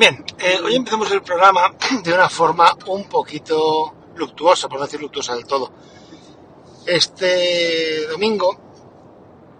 [0.00, 4.98] Bien, eh, hoy empezamos el programa de una forma un poquito luctuosa, por no decir
[4.98, 5.70] luctuosa del todo.
[6.86, 8.58] Este domingo,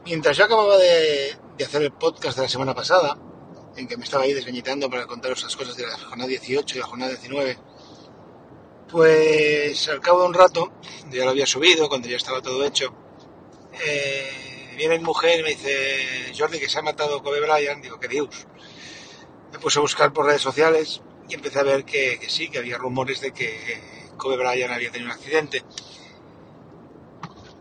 [0.06, 3.18] mientras yo acababa de, hacer el podcast de la semana pasada,
[3.76, 6.80] en que me estaba ahí desgañitando para contaros las cosas de la jornada 18 y
[6.80, 7.58] la jornada 19,
[8.88, 10.72] pues al cabo de un rato,
[11.10, 12.94] ya lo había subido, cuando ya estaba todo hecho,
[13.86, 18.00] eh, viene mi mujer y me dice, Jordi, que se ha matado Kobe Bryant, digo,
[18.00, 18.46] que Dios.
[19.52, 22.78] Me puse a buscar por redes sociales y empecé a ver que, sí, que había
[22.78, 23.80] rumores de que
[24.16, 25.64] Kobe Bryant había tenido un accidente.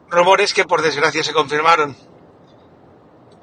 [0.10, 1.96] Rumores que por desgracia se confirmaron.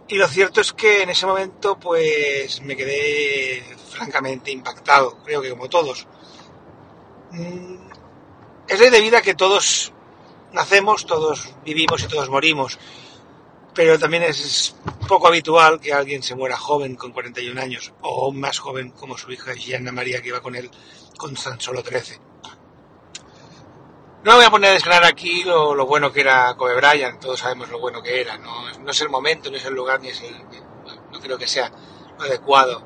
[0.09, 5.51] Y lo cierto es que en ese momento pues me quedé francamente impactado, creo que
[5.51, 6.07] como todos.
[7.33, 7.77] Mm,
[8.69, 9.93] Es ley de vida que todos
[10.53, 12.79] nacemos, todos vivimos y todos morimos.
[13.77, 14.75] Pero también es
[15.07, 19.31] poco habitual que alguien se muera joven con 41 años o más joven como su
[19.31, 20.71] hija Gianna María que iba con él
[21.19, 22.19] con tan solo 13.
[24.25, 27.21] No me voy a poner a desgranar aquí lo, lo bueno que era Kobe Bryant,
[27.21, 30.01] todos sabemos lo bueno que era, no, no es el momento, no es el lugar,
[30.01, 30.35] ni es el,
[31.13, 31.71] no creo que sea
[32.19, 32.83] lo adecuado,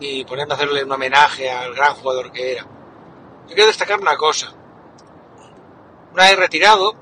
[0.00, 2.62] ni ponerme a hacerle un homenaje al gran jugador que era.
[2.62, 4.52] Yo quiero destacar una cosa.
[6.12, 6.96] Una vez retirado,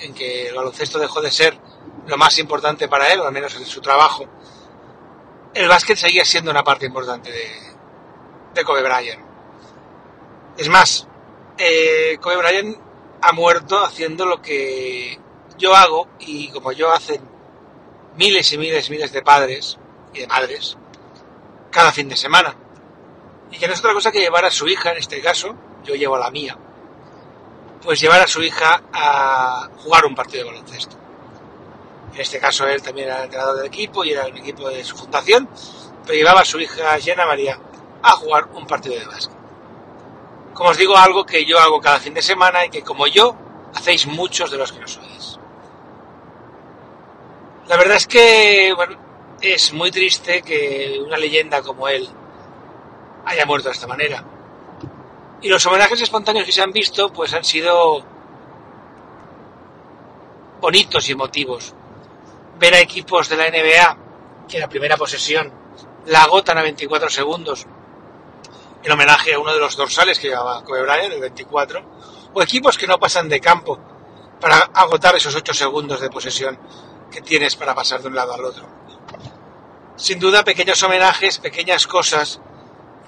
[0.00, 1.58] en que el baloncesto dejó de ser
[2.06, 4.26] lo más importante para él, o al menos en su trabajo,
[5.54, 9.22] el básquet seguía siendo una parte importante de, Kobe Bryant.
[10.56, 11.06] Es más,
[11.58, 12.78] eh, Kobe Bryant
[13.22, 15.18] ha muerto haciendo lo que
[15.58, 17.20] yo hago y como yo hacen
[18.16, 19.78] miles y miles y miles de padres
[20.12, 20.76] y de madres
[21.70, 22.54] cada fin de semana.
[23.50, 25.94] Y que no es otra cosa que llevar a su hija, en este caso, yo
[25.94, 26.56] llevo a la mía,
[27.82, 31.01] pues llevar a su hija a jugar un partido de baloncesto.
[32.14, 34.84] En este caso él también era el entrenador del equipo y era el equipo de
[34.84, 35.48] su fundación,
[36.02, 37.58] pero llevaba a su hija Jenna María
[38.02, 39.36] a jugar un partido de básquet.
[40.52, 43.34] Como os digo, algo que yo hago cada fin de semana y que como yo
[43.74, 45.38] hacéis muchos de los que nos oís.
[47.68, 48.98] La verdad es que bueno,
[49.40, 52.06] es muy triste que una leyenda como él
[53.24, 54.22] haya muerto de esta manera.
[55.40, 58.04] Y los homenajes espontáneos que se han visto pues han sido
[60.60, 61.74] bonitos y emotivos.
[62.62, 65.52] Ver a equipos de la NBA que en la primera posesión
[66.06, 67.66] la agotan a 24 segundos
[68.84, 71.84] en homenaje a uno de los dorsales que llevaba Kobe Bryant, el 24,
[72.32, 73.80] o equipos que no pasan de campo
[74.40, 76.56] para agotar esos 8 segundos de posesión
[77.10, 78.64] que tienes para pasar de un lado al otro.
[79.96, 82.40] Sin duda, pequeños homenajes, pequeñas cosas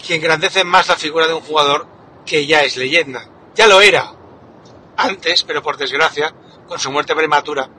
[0.04, 1.86] que engrandecen más la figura de un jugador
[2.26, 3.28] que ya es leyenda.
[3.54, 4.14] Ya lo era
[4.96, 6.34] antes, pero por desgracia,
[6.66, 7.70] con su muerte prematura,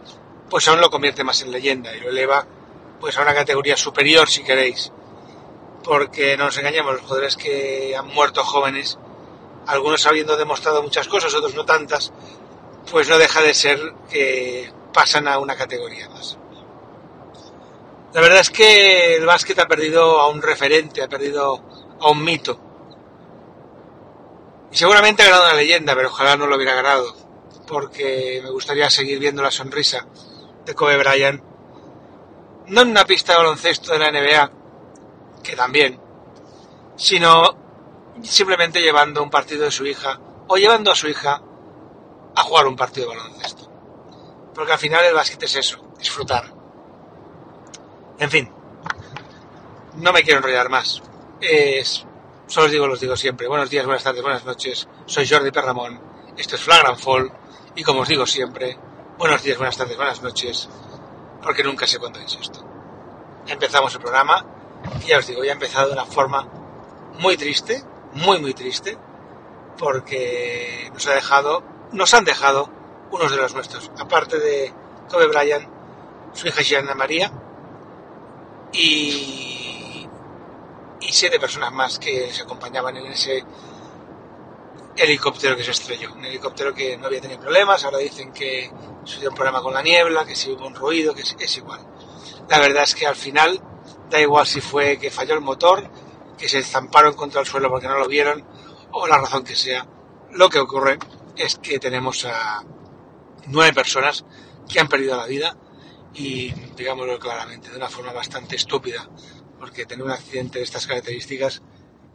[0.50, 2.46] pues aún lo convierte más en leyenda y lo eleva
[3.00, 4.92] pues a una categoría superior si queréis
[5.86, 8.98] porque no nos engañemos, los jugadores que han muerto jóvenes,
[9.68, 12.12] algunos habiendo demostrado muchas cosas, otros no tantas,
[12.92, 13.80] pues no deja de ser
[14.10, 16.38] que pasan a una categoría más.
[18.14, 21.62] La verdad es que el básquet ha perdido a un referente, ha perdido
[22.00, 22.60] a un mito.
[24.72, 27.16] Y seguramente ha ganado una leyenda, pero ojalá no lo hubiera ganado,
[27.68, 30.08] porque me gustaría seguir viendo la sonrisa
[30.66, 31.44] de Kobe Bryant,
[32.68, 34.52] no en una pista de baloncesto de la NBA,
[35.44, 36.00] que también,
[36.96, 37.66] sino
[38.24, 41.42] simplemente llevando un partido de su hija o llevando a su hija
[42.36, 43.72] a jugar un partido de baloncesto.
[44.54, 46.54] Porque al final el básquet es eso, disfrutar.
[48.18, 48.50] En fin,
[49.96, 51.02] no me quiero enrollar más.
[51.42, 52.06] Es,
[52.48, 53.48] solo os digo, los digo siempre.
[53.48, 54.88] Buenos días, buenas tardes, buenas noches.
[55.06, 56.00] Soy Jordi Perramón.
[56.38, 57.32] Esto es Flagrant Fall.
[57.76, 58.78] Y como os digo siempre,
[59.18, 60.70] buenos días, buenas tardes, buenas noches.
[61.42, 62.64] Porque nunca sé cuándo es esto.
[63.48, 64.46] Empezamos el programa
[65.04, 66.48] y ya os digo, ya ha empezado de una forma
[67.20, 67.84] muy triste,
[68.14, 68.98] muy muy triste,
[69.78, 72.70] porque nos ha dejado, nos han dejado
[73.12, 74.74] unos de los nuestros, aparte de
[75.10, 75.68] Kobe Bryant,
[76.34, 77.32] su hija Gianna María
[78.74, 80.08] y,
[81.00, 83.46] y siete personas más que se acompañaban en ese
[84.96, 88.72] helicóptero que se estrelló, un helicóptero que no había tenido problemas, ahora dicen que
[89.04, 91.82] sucedió un problema con la niebla, que si hubo un ruido, que es, es igual.
[92.50, 93.62] La verdad es que al final
[94.10, 95.90] da igual si fue que falló el motor,
[96.38, 98.46] que se estamparon contra el suelo porque no lo vieron,
[98.92, 99.88] o la razón que sea.
[100.32, 100.98] Lo que ocurre
[101.36, 102.64] es que tenemos a
[103.48, 104.26] nueve personas
[104.68, 105.58] que han perdido la vida
[106.14, 109.10] y, digámoslo claramente, de una forma bastante estúpida,
[109.60, 111.62] porque tener un accidente de estas características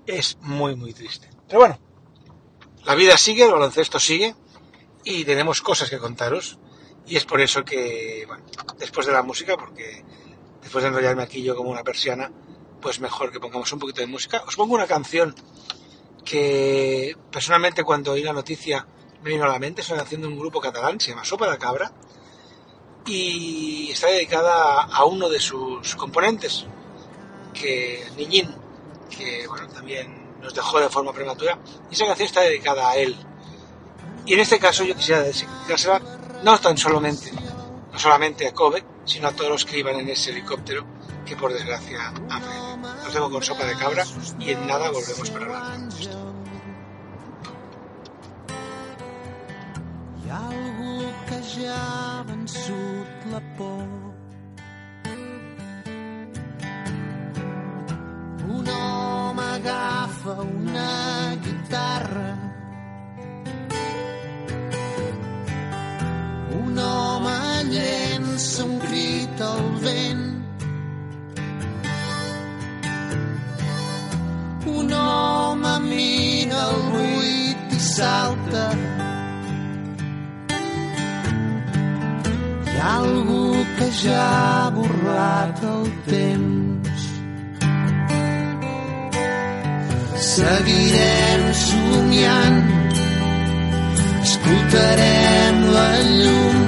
[0.06, 1.28] es muy, muy triste.
[1.46, 1.78] Pero bueno,
[2.84, 4.34] la vida sigue, el baloncesto sigue
[5.04, 6.58] y tenemos cosas que contaros
[7.06, 8.44] y es por eso que, bueno,
[8.78, 10.04] después de la música, porque
[10.62, 12.30] después de enrollarme aquí yo como una persiana,
[12.80, 14.42] pues mejor que pongamos un poquito de música.
[14.46, 15.34] Os pongo una canción
[16.24, 18.86] que personalmente cuando oí la noticia
[19.22, 21.50] me vino a la mente, es una canción de un grupo catalán, se llama Sopa
[21.50, 21.92] de Cabra,
[23.06, 26.66] y está dedicada a uno de sus componentes,
[27.52, 28.54] que Niñín,
[29.10, 31.58] que bueno, también nos dejó de forma prematura,
[31.90, 33.16] y esa canción está dedicada a él.
[34.26, 36.00] Y en este caso yo quisiera dedicársela
[36.42, 37.32] no tan solamente,
[37.92, 40.84] no solamente a Kobe, sino a todos los que iban en ese helicóptero
[41.24, 42.40] que por desgracia ha
[43.04, 44.04] Los tengo con sopa de cabra
[44.38, 46.30] y en nada volvemos para hablar
[51.68, 54.00] ha vençut la por
[59.60, 62.30] agafa una guitarra.
[66.60, 70.26] Un home llença un crit al vent.
[74.76, 78.66] Un home mira el buit i salta.
[82.64, 83.44] Hi ha algú
[83.76, 86.49] que ja ha borrat el temps.
[90.20, 92.58] Seguirem somiant,
[94.20, 96.58] escoltarem la llum,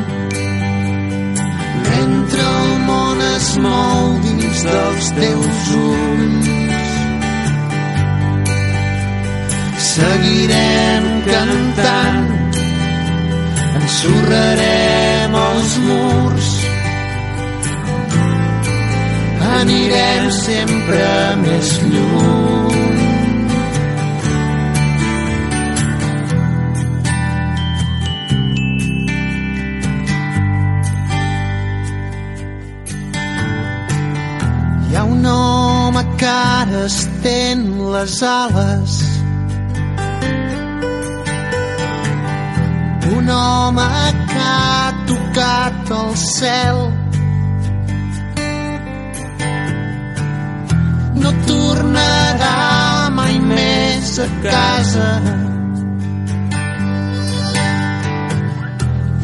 [1.84, 6.49] mentre el món es mou dins dels teus ulls.
[9.93, 12.32] Seguirem cantant,
[13.82, 16.55] ensorrarem els murs.
[19.60, 21.10] Anirem sempre
[21.44, 22.81] més lluny
[36.22, 39.02] home que ara estén les ales
[43.16, 43.82] un home
[44.30, 46.78] que ha tocat el cel.
[51.22, 55.10] No tornarà mai més a casa.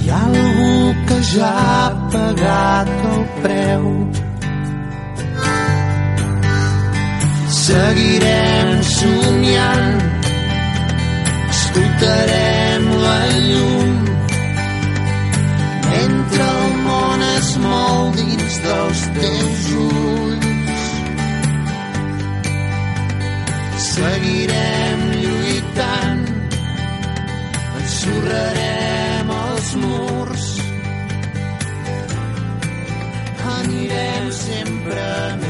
[0.03, 4.18] Hi ha algú que ja ha pagat el preu.
[7.69, 9.99] Seguirem somiant,
[11.51, 13.91] escoltarem la llum.
[15.91, 20.87] Mentre el món es mou dins dels teus ulls.
[23.91, 26.25] Seguirem lluitant,
[27.83, 30.49] ensorrarem els murs,
[33.59, 35.13] anirem sempre
[35.45, 35.48] més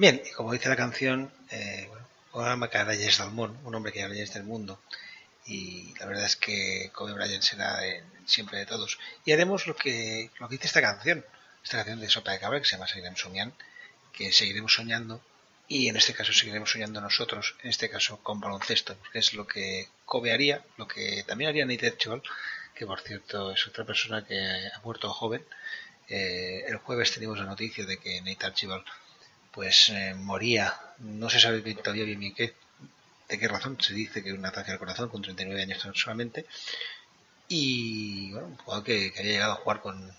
[0.00, 1.89] Bien, y como dice la canción, eh,
[2.32, 2.78] un que
[3.64, 4.80] un hombre que ya es del mundo.
[5.46, 7.80] Y la verdad es que Kobe Bryant será
[8.26, 8.98] siempre de todos.
[9.24, 11.24] Y haremos lo que, lo que dice esta canción,
[11.64, 13.56] esta canción de Sopa de Cabra, que se llama Seguiremos Soñando,
[14.12, 15.20] que seguiremos soñando.
[15.66, 19.46] Y en este caso seguiremos soñando nosotros, en este caso con baloncesto, porque es lo
[19.46, 22.24] que Kobe haría, lo que también haría Nate Archibald,
[22.74, 25.44] que por cierto es otra persona que ha muerto joven.
[26.08, 28.84] Eh, el jueves tenemos la noticia de que Nate Archibald
[29.52, 32.54] pues eh, moría, no se sabe todavía bien, bien qué,
[33.28, 36.46] de qué razón, se dice que un ataque al corazón con 39 años solamente,
[37.48, 40.12] y bueno, un jugador que, había llegado a jugar con,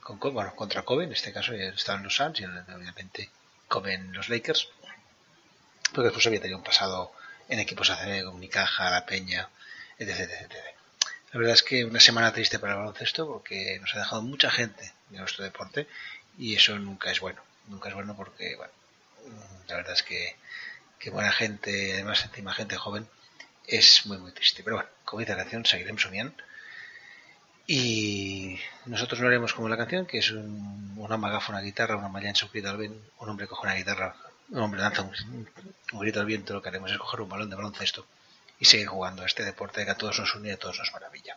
[0.00, 3.30] con bueno, contra Kobe, en este caso estaba en los Suns y obviamente
[3.68, 4.68] Kobe en los Lakers,
[5.92, 7.12] porque después había tenido un pasado
[7.48, 9.48] en equipos ACB como Unicaja, La Peña,
[9.98, 10.54] etc, etc, etc.
[11.32, 14.50] La verdad es que una semana triste para el baloncesto porque nos ha dejado mucha
[14.50, 15.86] gente de nuestro deporte
[16.38, 18.72] y eso nunca es bueno nunca es bueno porque, bueno,
[19.68, 20.36] la verdad es que,
[20.98, 23.08] que buena gente, además encima gente joven,
[23.66, 24.62] es muy muy triste.
[24.64, 26.34] Pero bueno, como dice la canción, seguiremos soñando.
[27.66, 32.30] Y nosotros no haremos como la canción, que es un, un una guitarra, una malla
[32.30, 34.16] en su grito al viento, un hombre coge una guitarra,
[34.48, 35.46] un hombre lanza un,
[35.92, 38.06] un, grito al viento, lo que haremos es coger un balón de baloncesto
[38.58, 40.92] y seguir jugando a este deporte que a todos nos une y a todos nos
[40.92, 41.36] maravilla.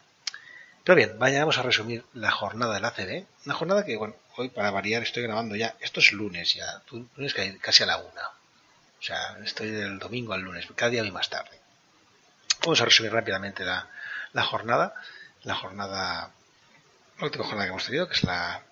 [0.83, 3.25] Pero bien, vayamos a resumir la jornada del ACB.
[3.45, 5.75] Una jornada que, bueno, hoy para variar estoy grabando ya.
[5.79, 8.27] Esto es lunes ya, lunes casi a la una.
[8.27, 11.59] O sea, estoy del domingo al lunes, cada día voy más tarde.
[12.61, 13.87] Vamos a resumir rápidamente la,
[14.43, 14.93] jornada.
[15.43, 16.31] La jornada,
[17.17, 18.63] la última jornada que hemos tenido, que es la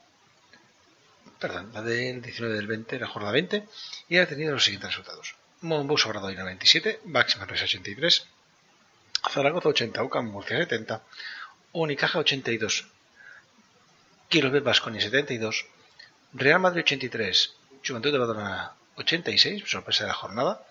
[1.40, 3.66] perdón, la del 19 del 20, la jornada 20,
[4.10, 5.36] y ha tenido los siguientes resultados.
[5.62, 8.28] Monbus Obradoiro 97, Bax Manresa 83,
[9.32, 11.02] Zaragoza 80, UCAM Murcia 70,
[11.72, 12.86] Unicaja 82,
[14.28, 15.66] Quilmes Basconia 72,
[16.34, 17.54] Real Madrid 83,
[17.86, 20.66] Juventud de Badalona 86, sorpresa de la jornada.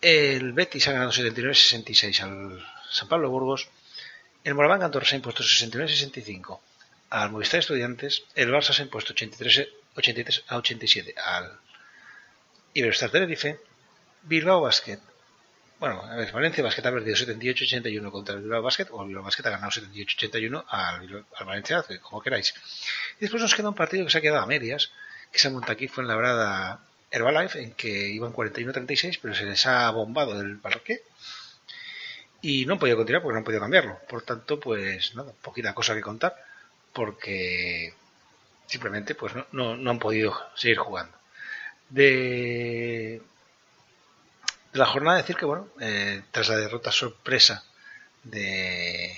[0.00, 3.68] El Betis ha ganado 79-66 al San Pablo Burgos.
[4.44, 6.60] El Moraván Andorra se ha impuesto 69-65
[7.10, 8.24] al Movistar Estudiantes.
[8.34, 11.58] El Barça se ha impuesto 83, 83 a 87 al
[12.74, 13.60] Iberostar Tenerife.
[14.22, 15.00] Bilbao Basket.
[15.78, 19.24] Bueno, a ver, Valencia Basket ha perdido 78-81 contra el Bilbao Basket, o el Bilbao
[19.24, 22.52] Basket ha ganado 78-81 al, al Valencia, como queráis.
[23.18, 24.90] Y después nos queda un partido que se ha quedado a medias,
[25.30, 26.80] que se monta aquí fue en la brada
[27.10, 31.02] Herbalife, en que iban 41-36, pero se les ha bombado el parque
[32.40, 33.98] y no han podido continuar porque no han podido cambiarlo.
[34.08, 36.36] Por tanto, pues nada, poquita cosa que contar
[36.92, 37.94] porque
[38.66, 41.16] simplemente pues no, no, han podido seguir jugando.
[41.88, 43.22] De,
[44.72, 47.64] la jornada decir que bueno, eh, tras la derrota sorpresa
[48.24, 49.16] de,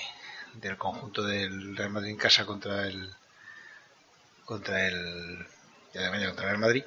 [0.54, 3.10] del conjunto del Real Madrid en casa contra el
[4.44, 5.46] contra el
[5.92, 6.84] contra el Real Madrid,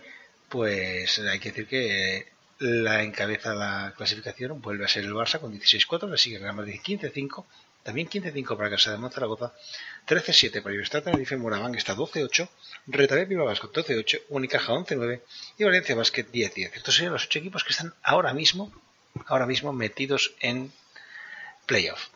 [0.50, 5.53] pues hay que decir que la encabeza la clasificación vuelve a ser el Barça con
[5.53, 7.46] 16-4, le sigue el Real Madrid 15-5
[7.84, 9.54] también 15-5 para Casa de Monzaragoza,
[10.08, 12.50] 13-7 para Iberostar Tenerife Moraván está 12-8,
[12.88, 15.22] Retabé Bilbao Basket 12-8, Unicaja 11-9
[15.58, 16.72] y Valencia Basket 10-10.
[16.74, 18.72] Estos serían los ocho equipos que están ahora mismo,
[19.28, 20.72] ahora mismo metidos en
[21.66, 22.08] playoff.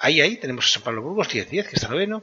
[0.00, 2.22] Ahí, ahí tenemos a San Pablo Burgos 10-10, que está noveno,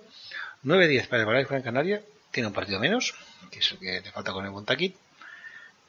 [0.64, 2.02] 9-10 para el Valencia Gran Canaria,
[2.32, 3.16] tiene un partido menos,
[3.52, 4.96] que es el que le falta con el Montaquit.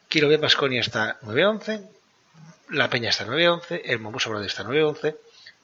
[0.09, 1.88] B Basconia está 9-11,
[2.71, 5.16] La Peña está 9-11, el Mombus Obrado está 9-11,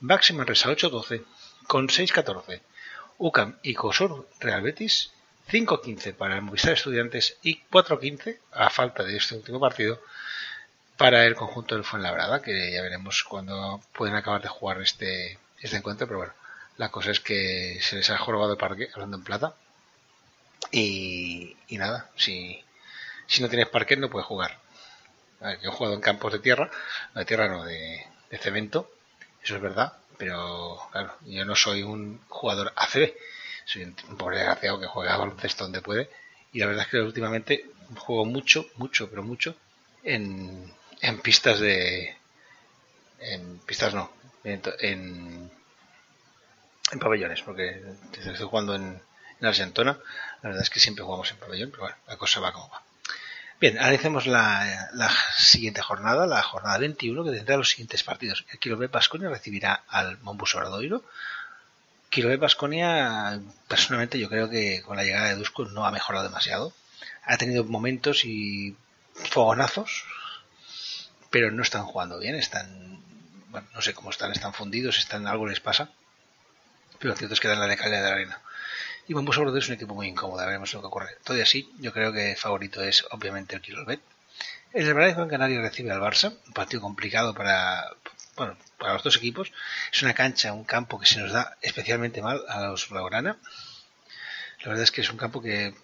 [0.05, 1.23] Baxi Manresa 8-12
[1.65, 2.59] con 6-14.
[3.19, 5.13] UCAM y COSUR Real Betis
[5.49, 10.01] 5-15 para el Movistar Estudiantes y 4-15 a falta de este último partido
[10.97, 15.77] para el conjunto del Fuenlabrada que ya veremos cuando pueden acabar de jugar este, este
[15.77, 16.33] encuentro pero bueno
[16.75, 19.55] la cosa es que se les ha jorobado el parque hablando en plata
[20.69, 22.61] y, nada si,
[23.25, 24.59] si no tienes parque no puedes jugar
[25.61, 26.69] yo he jugado en campos de tierra
[27.15, 28.05] de tierra no de
[28.41, 28.92] cemento
[29.43, 33.13] eso es verdad, pero claro, yo no soy un jugador ACB,
[33.65, 36.09] soy un pobre desgraciado que juega baloncesto donde puede,
[36.51, 39.55] y la verdad es que últimamente juego mucho, mucho, pero mucho
[40.03, 40.71] en,
[41.01, 42.15] en pistas de.
[43.19, 44.11] En pistas no,
[44.43, 45.51] en, en,
[46.99, 47.81] pabellones, porque
[48.13, 49.01] estoy jugando en,
[49.39, 49.97] en Argentona,
[50.41, 52.83] la verdad es que siempre jugamos en pabellón, pero bueno, la cosa va como va.
[53.63, 54.91] Bien, analicemos la,
[55.37, 58.43] siguiente jornada, la jornada 21, que tendrá los siguientes partidos.
[58.51, 61.01] El Quilobé Basconia recibirá al Mombus Obradoiro.
[62.09, 63.39] Quilobé Basconia,
[63.69, 66.73] personalmente, yo creo que con la llegada de Dusko no ha mejorado demasiado.
[67.23, 68.75] Ha tenido momentos y
[69.13, 70.03] fogonazos,
[71.29, 72.35] pero no están jugando bien.
[72.35, 72.99] Están,
[73.47, 75.89] bueno, no sé cómo están, están fundidos, están, algo les pasa.
[76.99, 78.41] Pero lo cierto es que dan la decalidad de la arena.
[79.05, 81.17] Y Bombos Bordeaux es un equipo muy incómodo, veremos lo que ocurre.
[81.25, 83.99] Todo así, yo creo que favorito es obviamente el Quilolbet.
[84.71, 87.91] El Herbalife Gran Canaria recibe al Barça, un partido complicado para,
[88.37, 89.51] bueno, para los dos equipos.
[89.91, 93.37] Es una cancha, un campo que se nos da especialmente mal a los Blaugrana.
[94.61, 95.75] La verdad es que es un campo que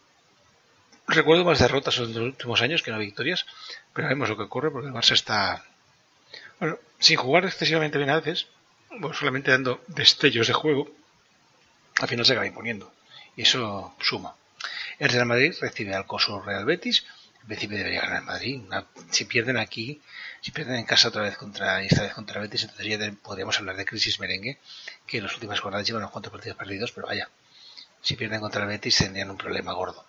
[1.08, 3.46] recuerdo más derrotas en los últimos años que no victorias,
[3.94, 5.66] pero vemos lo que ocurre porque el Barça está,
[6.60, 8.48] bueno, sin jugar excesivamente bien a veces,
[8.92, 10.90] bueno, solamente dando destellos de juego,
[12.00, 12.94] al final se acaba imponiendo
[13.40, 14.36] y eso suma.
[15.00, 17.06] El Real Madrid recibe al Coso Real Betis.
[17.42, 18.62] En principio debería ganar el Madrid.
[19.12, 20.02] si pierden aquí,
[20.42, 23.78] si pierden en casa otra vez contra esta vez contra Betis, entonces ya podríamos hablar
[23.78, 24.58] de crisis merengue,
[25.08, 27.30] que en las últimas jornadas llevan unos cuantos partidos perdidos, pero vaya,
[28.02, 30.06] si pierden contra el Betis tendrían un problema gordo.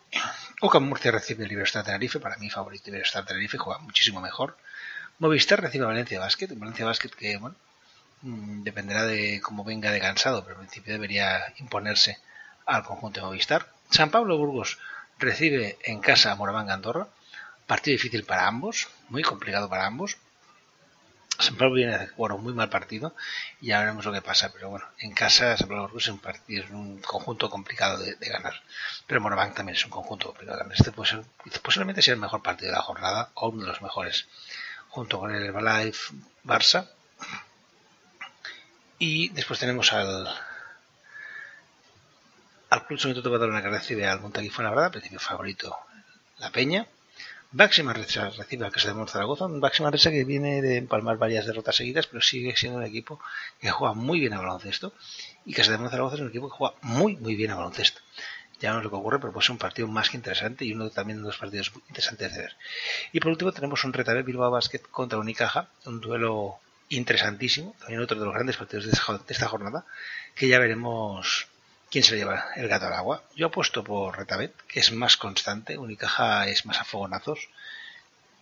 [0.61, 4.57] Ocam Murcia recibe el Iberostar Tenerife, para mí favorito Iberostar Tenerife, juega muchísimo mejor.
[5.21, 7.55] Movistar recibe a Valencia Basket, Valencia Basket que, bueno,
[8.23, 12.19] mm, dependerá de cómo venga de cansado, pero en principio debería imponerse
[12.67, 13.67] al conjunto de Movistar.
[13.90, 14.79] San Pablo Burgos
[15.19, 17.09] recibe en casa a Moraván Andorra.
[17.67, 20.17] Partido difícil para ambos, muy complicado para ambos.
[21.38, 23.14] San Pablo viene a jugar un muy mal partido
[23.61, 24.52] y ya veremos lo que pasa.
[24.52, 28.55] Pero bueno, en casa San Pablo Burgos es un, partido, un conjunto complicado de, ganar.
[29.07, 30.76] Pero Moraván también es un conjunto complicado de ganar.
[30.79, 31.23] Este puede ser,
[31.62, 34.26] posiblemente sea el mejor partido de la jornada o uno de los mejores,
[34.88, 36.14] junto con el Herbalife
[36.45, 36.88] Barça.
[38.99, 40.29] Y después tenemos al,
[42.71, 45.77] al Club Sonido una que recibe al Montaquí principio favorito
[46.39, 46.87] la Peña.
[47.53, 52.07] Máxima recibe al Casa de Zaragoza, un Máxima que viene de empalmar varias derrotas seguidas,
[52.07, 53.21] pero sigue siendo un equipo
[53.61, 54.95] que juega muy bien a baloncesto.
[55.45, 58.00] Y Casa de Zaragoza es un equipo que juega muy, muy bien a baloncesto.
[58.61, 60.73] Ya no es lo que ocurre, pero pues es un partido más que interesante y
[60.73, 62.57] uno también de los partidos interesantes de ver.
[63.12, 68.17] Y por último tenemos un Retabé Bilbao Basket contra Unicaja, un duelo interesantísimo, también otro
[68.17, 68.93] de los grandes partidos de
[69.29, 69.87] esta jornada,
[70.37, 71.49] que ya veremos
[71.90, 73.23] quién se lleva el gato al agua.
[73.35, 77.49] Yo apuesto por Retabet, que es más constante, Unicaja es más a fogonazos,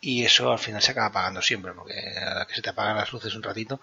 [0.01, 2.97] y eso al final se acaba pagando siempre, porque a la que se te apagan
[2.97, 3.81] las luces un ratito,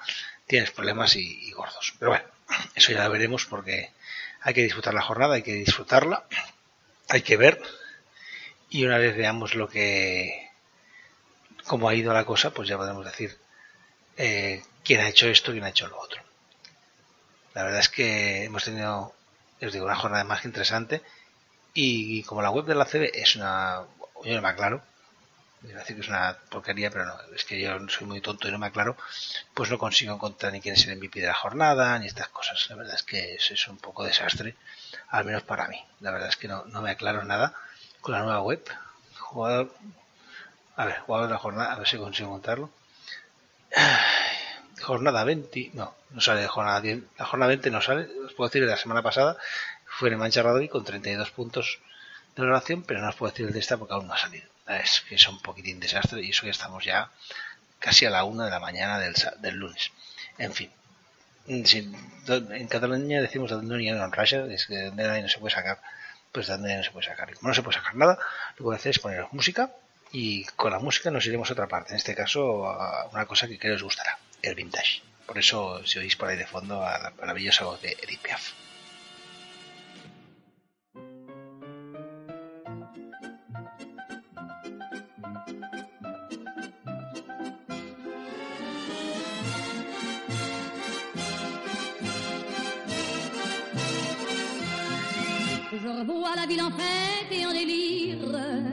[0.48, 1.94] tienes problemas y, gordos.
[2.00, 2.26] Pero bueno,
[2.76, 3.92] eso ya lo veremos porque
[4.42, 6.26] hay que disfrutar la jornada, hay que disfrutarla,
[7.10, 7.62] hay que ver,
[8.70, 10.50] y una vez veamos lo que
[11.66, 13.38] cómo ha ido la cosa, pues ya podemos decir
[14.18, 16.22] eh, quién ha hecho esto, quién ha hecho lo otro.
[17.54, 19.15] La verdad es que hemos tenido,
[19.62, 21.02] os digo, una jornada más que interesante
[21.74, 23.82] y como la web de la CB es una,
[24.24, 24.82] yo no me aclaro,
[25.64, 28.48] iba a decir que es una porquería, pero no, es que yo soy muy tonto
[28.48, 28.96] y no me aclaro,
[29.54, 32.66] pues no consigo encontrar ni quién es el MVP de la jornada, ni estas cosas.
[32.70, 34.56] La verdad es que es, es un poco desastre,
[35.10, 35.84] al menos para mí.
[36.00, 37.54] La verdad es que no, no me aclaro nada
[38.02, 38.64] con la nueva web.
[39.20, 39.74] Jugador,
[40.76, 42.70] a ver, jugador de la jornada, a ver si consigo montarlo
[44.86, 48.64] jornada 20, no, no sale jornada 10, la jornada 20 no sale, os puedo decir
[48.64, 49.38] de la semana pasada,
[49.86, 51.80] fue en Mancha y con 32 puntos
[52.36, 54.48] de valoración, pero no os puedo decir el de esta porque aún no ha salido.
[54.68, 57.10] Es que es un poquitín desastre y eso ya estamos ya
[57.80, 59.92] casi a la una de la mañana del, del lunes.
[60.38, 60.72] En fin,
[61.48, 65.80] en Cataluña decimos de donde no Russia, es que de donde no se puede sacar,
[66.32, 67.30] pues de donde no se puede sacar.
[67.32, 68.18] Y como no se puede sacar nada,
[68.52, 69.72] lo que voy a hacer es poner música
[70.12, 71.92] y con la música nos iremos a otra parte.
[71.92, 75.02] En este caso, a una cosa que creo os gustará, el vintage.
[75.26, 78.54] Por eso, si oís por ahí de fondo a la maravillosa voz de Edith Piaf.
[95.72, 98.66] Je revois la ville en fête et en délire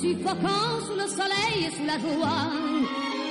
[0.00, 3.07] suffoquant sous le soleil et sous la joie.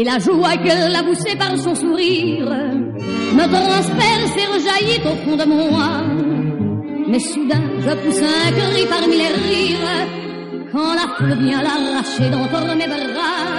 [0.00, 2.48] et la joie qu'elle a poussée par son sourire
[3.38, 5.88] me transperce et rejaillit au fond de moi.
[7.06, 10.06] Mais soudain, je pousse un cri parmi les rires
[10.72, 13.49] quand la foule vient l'arracher d'entre mes bras.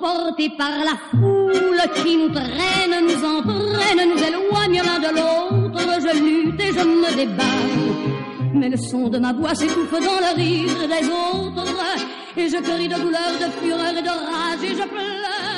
[0.00, 6.22] Emporté par la foule qui nous traîne, nous entraîne, nous éloigne l'un de l'autre, je
[6.22, 7.44] lutte et je me débat.
[8.54, 11.66] Mais le son de ma voix s'étouffe dans le rire des autres.
[12.36, 15.57] Et je crie de douleur, de fureur et de rage et je pleure.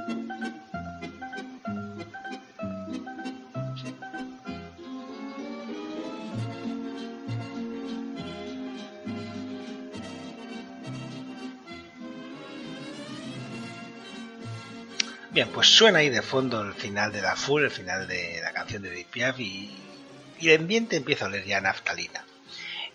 [15.31, 18.51] Bien, pues suena ahí de fondo el final de la Full, el final de la
[18.51, 19.71] canción de Deep Piaf y,
[20.41, 22.25] el ambiente empieza a oler ya naftalina.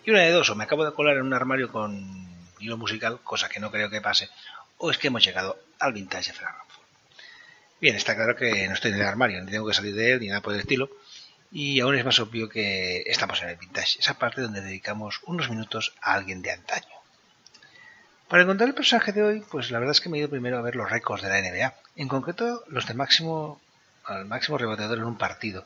[0.05, 2.27] Y una de dos, o me acabo de colar en un armario con
[2.59, 4.29] hilo musical, cosa que no creo que pase,
[4.77, 6.39] o es que hemos llegado al vintage de
[7.81, 10.19] Bien, está claro que no estoy en el armario, ni tengo que salir de él,
[10.19, 10.91] ni nada por el estilo,
[11.51, 15.49] y aún es más obvio que estamos en el vintage, esa parte donde dedicamos unos
[15.49, 16.96] minutos a alguien de antaño.
[18.29, 20.57] Para encontrar el personaje de hoy, pues la verdad es que me he ido primero
[20.57, 23.61] a ver los récords de la NBA, en concreto los de máximo
[24.03, 25.65] al máximo reboteador en un partido.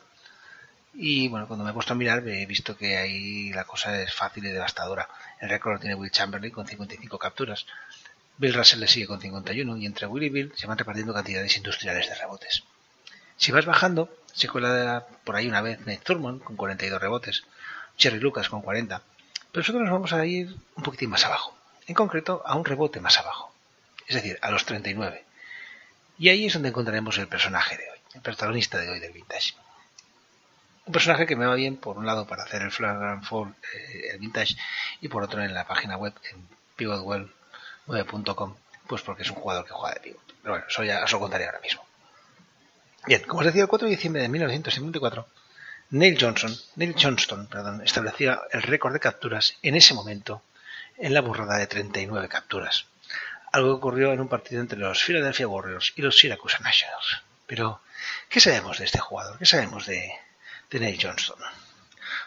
[0.94, 4.14] Y bueno, cuando me he puesto a mirar he visto que ahí la cosa es
[4.14, 5.08] fácil y devastadora.
[5.40, 7.66] El récord lo tiene Will Chamberlain con 55 capturas.
[8.38, 11.56] Bill Russell le sigue con 51 y entre Will y Bill se van repartiendo cantidades
[11.56, 12.62] industriales de rebotes.
[13.36, 17.44] Si vas bajando, se cuela por ahí una vez Nate Thurman con 42 rebotes,
[17.96, 19.02] Jerry Lucas con 40,
[19.50, 23.00] pero nosotros nos vamos a ir un poquitín más abajo, en concreto a un rebote
[23.00, 23.52] más abajo,
[24.06, 25.24] es decir, a los 39.
[26.18, 29.54] Y ahí es donde encontraremos el personaje de hoy, el protagonista de hoy del vintage.
[30.84, 34.10] Un personaje que me va bien, por un lado, para hacer el flagrant fall, eh,
[34.12, 34.56] el vintage,
[35.00, 39.72] y por otro en la página web, en pivotwell9.com, pues porque es un jugador que
[39.72, 40.34] juega de pivot.
[40.42, 41.84] Pero bueno, eso ya os lo contaré ahora mismo.
[43.06, 45.26] Bien, como os decía, el 4 de diciembre de 1954,
[45.90, 50.42] Neil Johnson, Neil Johnston, perdón, establecía el récord de capturas en ese momento
[51.02, 52.86] en la burrada de 39 capturas.
[53.50, 57.22] Algo ocurrió en un partido entre los Philadelphia Warriors y los Syracuse Nationals.
[57.46, 57.80] Pero,
[58.28, 59.36] ¿qué sabemos de este jugador?
[59.36, 60.12] ¿Qué sabemos de,
[60.70, 61.38] Neil Johnston?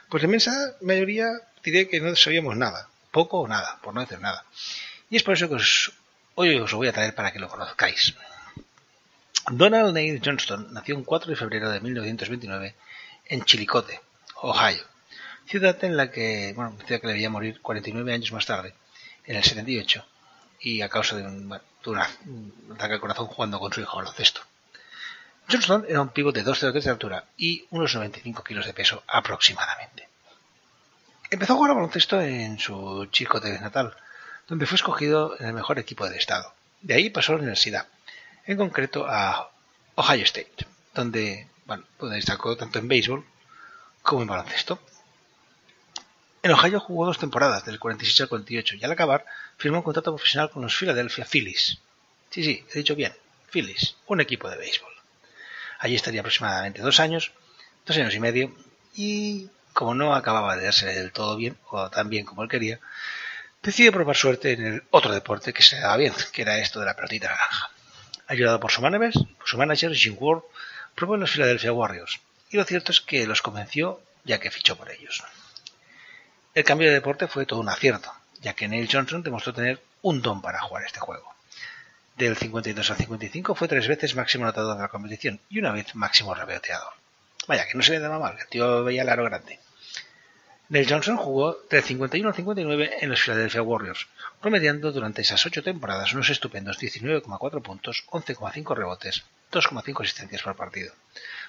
[0.10, 1.28] Pues la inmensa mayoría
[1.64, 4.44] diré que no sabíamos nada, poco o nada, por no decir nada.
[5.10, 5.56] Y es por eso que
[6.36, 8.14] hoy os lo voy a traer para que lo conozcáis.
[9.52, 12.76] Donald Neil Johnston nació el 4 de febrero de 1929
[13.28, 14.02] en Chillicothe,
[14.36, 14.84] Ohio,
[15.48, 18.74] ciudad en la que, bueno, ciudad que le veía morir 49 años más tarde,
[19.26, 20.06] en el 78,
[20.60, 24.42] y a causa de un, ataque al corazón jugando con su hijo baloncesto.
[25.50, 30.10] Johnston era un pívot de 2,03 de altura y unos 95 kilos de peso aproximadamente.
[31.30, 33.96] Empezó a jugar al baloncesto en su Chillicothe natal,
[34.48, 36.54] donde fue escogido en el mejor equipo del estado.
[36.82, 37.88] De ahí pasó a la universidad,
[38.46, 39.50] en concreto a
[39.96, 43.26] Ohio State, donde, bueno, destacó tanto en béisbol
[44.02, 44.80] como en baloncesto.
[46.46, 49.26] En Ohio jugó dos temporadas, del 46 al 48, y al acabar
[49.58, 51.80] firmó un contrato profesional con los Philadelphia Phillies.
[52.30, 53.16] Sí, sí, he dicho bien,
[53.52, 54.94] Phillies, un equipo de béisbol.
[55.80, 57.32] Allí estaría aproximadamente dos años,
[57.84, 58.56] dos años y medio,
[58.94, 62.80] y como no acababa de darse del todo bien, o tan bien como él quería,
[63.64, 66.86] decidió probar suerte en el otro deporte que se daba bien, que era esto de
[66.86, 67.72] la pelotita naranja.
[68.28, 69.14] Ayudado por su manager,
[69.46, 70.44] su manager Jim Ward,
[70.94, 72.20] probó en los Philadelphia Warriors,
[72.52, 75.24] y lo cierto es que los convenció ya que fichó por ellos.
[76.56, 80.22] El cambio de deporte fue todo un acierto, ya que Neil Johnson demostró tener un
[80.22, 81.36] don para jugar este juego.
[82.16, 85.94] Del 52 al 55 fue tres veces máximo anotador de la competición y una vez
[85.96, 86.94] máximo reboteador.
[87.50, 89.60] Vaya, que no se le daba mal, el tío veía el aro grande.
[90.70, 94.08] Neil Johnson jugó del 51 al 59 en los Philadelphia Warriors,
[94.40, 100.94] promediando durante esas ocho temporadas unos estupendos 19,4 puntos, 11,5 rebotes, 2,5 asistencias por partido,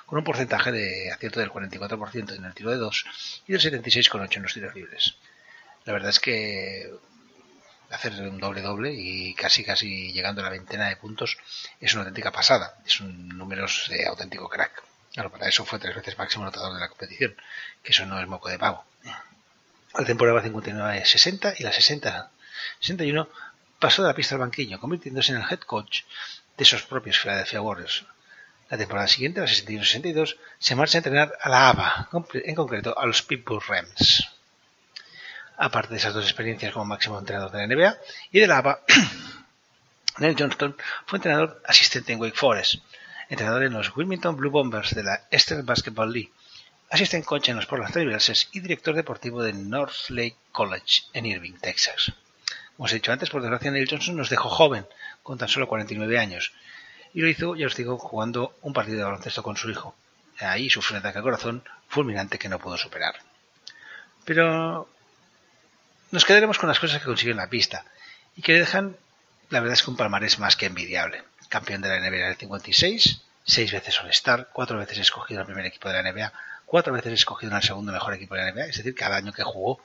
[0.06, 3.04] con un porcentaje de acierto del 44% en el tiro de 2
[3.48, 5.16] y del 76,8 en los tiros libres.
[5.84, 6.90] La verdad es que
[7.90, 11.38] hacer un doble doble y casi casi llegando a la veintena de puntos
[11.80, 14.82] es una auténtica pasada, es un número de auténtico crack.
[15.12, 17.34] Claro, para eso fue tres veces máximo anotador de la competición,
[17.82, 18.84] que eso no es moco de pavo.
[19.94, 23.28] La temporada 59-60 y la 60-61
[23.78, 26.02] pasó de la pista al banquillo, convirtiéndose en el head coach
[26.56, 28.04] de esos propios Philadelphia Warriors.
[28.68, 33.06] La temporada siguiente, la 61-62, se marcha a entrenar a la ABA, en concreto a
[33.06, 34.28] los Pittsburgh Rams.
[35.56, 37.96] Aparte de esas dos experiencias como máximo entrenador de la NBA
[38.32, 38.80] y de la ABA,
[40.18, 40.76] Neil Johnston
[41.06, 42.82] fue entrenador asistente en Wake Forest,
[43.28, 46.32] entrenador en los Wilmington Blue Bombers de la Eastern Basketball League,
[46.90, 51.54] asistente coach en los Portland Trailblazers y director deportivo de North Lake College en Irving,
[51.60, 52.12] Texas.
[52.76, 54.86] Como os he dicho antes, por desgracia Neil Johnson nos dejó joven,
[55.22, 56.52] con tan solo 49 años,
[57.16, 59.96] y lo hizo, ya os digo, jugando un partido de baloncesto con su hijo.
[60.38, 63.14] Ahí sufrió un ataque al corazón fulminante que no pudo superar.
[64.26, 64.86] Pero
[66.10, 67.86] nos quedaremos con las cosas que consigue en la pista
[68.36, 68.98] y que le dejan,
[69.48, 72.36] la verdad es que un palmarés más que envidiable campeón de la NBA en el
[72.36, 76.34] 56, seis veces All-Star, cuatro veces escogido en el primer equipo de la NBA,
[76.66, 79.32] cuatro veces escogido en el segundo mejor equipo de la NBA, es decir, cada año
[79.32, 79.80] que jugó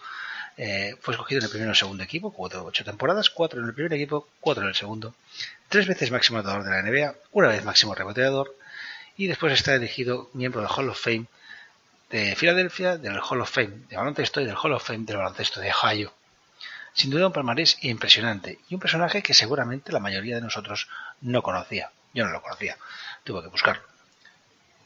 [0.57, 3.73] eh, fue escogido en el primero el segundo equipo, jugó ocho temporadas, cuatro en el
[3.73, 5.15] primer equipo, cuatro en el segundo,
[5.69, 8.55] tres veces máximo anotador de la NBA, una vez máximo reboteador,
[9.17, 11.25] y después está elegido miembro del Hall of Fame
[12.09, 15.61] de Filadelfia, del Hall of Fame de baloncesto y del Hall of Fame del baloncesto
[15.61, 16.13] de Ohio.
[16.93, 20.89] Sin duda un palmarés impresionante y un personaje que seguramente la mayoría de nosotros
[21.21, 21.91] no conocía.
[22.13, 22.77] Yo no lo conocía,
[23.23, 23.90] tuve que buscarlo.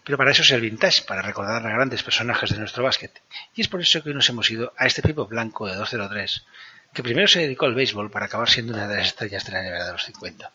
[0.05, 3.11] Pero para eso es el vintage, para recordar a grandes personajes de nuestro básquet.
[3.55, 6.45] Y es por eso que nos hemos ido a este Pipo Blanco de 203,
[6.93, 9.63] que primero se dedicó al béisbol para acabar siendo una de las estrellas de la
[9.63, 10.51] NBA de los 50.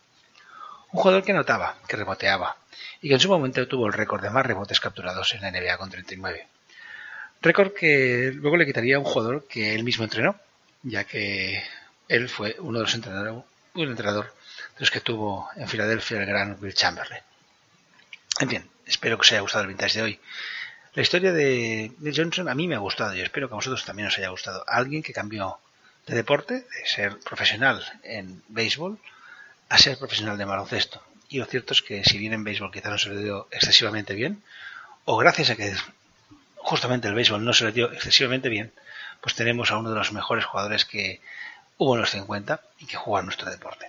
[0.92, 2.56] Un jugador que anotaba, que reboteaba,
[3.02, 5.76] y que en su momento tuvo el récord de más rebotes capturados en la NBA
[5.78, 6.46] con 39.
[7.42, 10.38] Récord que luego le quitaría a un jugador que él mismo entrenó,
[10.84, 11.62] ya que
[12.08, 13.34] él fue uno de los entrenadores,
[13.74, 17.22] un entrenador de los que tuvo en Filadelfia el gran Will Chamberlain.
[18.40, 20.20] En fin, espero que os haya gustado el vintage de hoy.
[20.94, 24.08] La historia de, Johnson a mí me ha gustado y espero que a vosotros también
[24.08, 24.64] os haya gustado.
[24.66, 25.58] Alguien que cambió
[26.06, 28.98] de deporte, de ser profesional en béisbol,
[29.68, 31.02] a ser profesional de baloncesto.
[31.28, 34.14] Y lo cierto es que si bien en béisbol quizá no se le dio excesivamente
[34.14, 34.42] bien,
[35.04, 35.72] o gracias a que
[36.56, 38.72] justamente el béisbol no se le dio excesivamente bien,
[39.20, 41.20] pues tenemos a uno de los mejores jugadores que
[41.78, 43.86] hubo en los 50 y que juega nuestro deporte.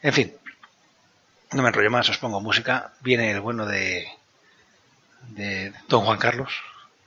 [0.00, 0.34] En fin,
[1.52, 2.94] no me enrollo más, os pongo música.
[3.00, 4.08] Viene el bueno de,
[5.28, 6.52] de Don Juan Carlos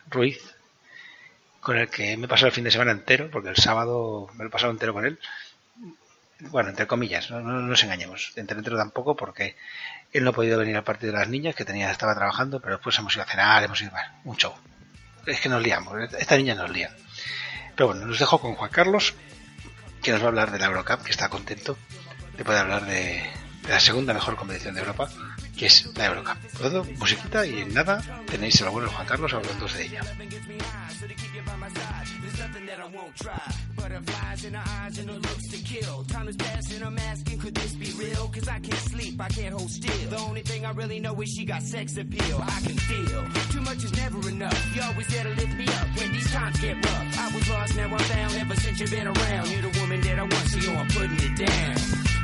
[0.10, 0.40] Ruiz,
[1.62, 4.50] con el que me pasado el fin de semana entero, porque el sábado me lo
[4.50, 5.20] he pasado entero con él.
[6.40, 8.34] Bueno, entre comillas, no, nos engañemos.
[8.36, 9.56] Entre entero tampoco, porque
[10.12, 12.76] él no ha podido venir al partido de las niñas, que tenía estaba trabajando, pero
[12.76, 14.54] después hemos ido a cenar, hemos ido a un show.
[15.26, 16.94] Es que nos liamos, esta niña nos lía.
[17.76, 19.14] Pero bueno, nos dejo con Juan Carlos,
[20.02, 21.78] que nos va a hablar de la Eurocup, que está contento
[22.38, 23.24] de poder hablar de,
[23.64, 25.10] de la segunda mejor competición de Europa,
[25.58, 26.38] que es la Eurocup.
[26.58, 30.02] Todo musiquita y en nada tenéis el abuelo Juan Carlos hablando de ella.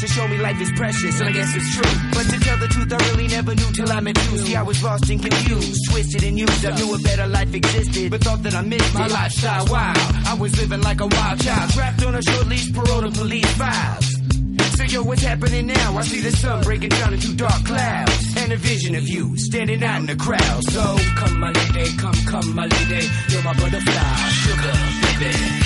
[0.00, 1.92] To show me life is precious, and I guess it's true.
[2.12, 4.38] But to tell the truth, I really never knew till I met you.
[4.38, 6.64] See, I was lost and confused, twisted and used.
[6.64, 9.66] I knew a better life existed, but thought that I missed my lifestyle.
[9.66, 9.94] Wow,
[10.26, 13.50] I was living like a wild child, trapped on a short leash, parole to police
[13.56, 14.16] files.
[14.76, 15.96] So yo, what's happening now?
[15.96, 19.82] I see the sun breaking down into dark clouds And a vision of you standing
[19.82, 24.28] out in the crowd So come my lady, come, come my lady You're my butterfly,
[24.42, 24.72] sugar,
[25.18, 25.65] baby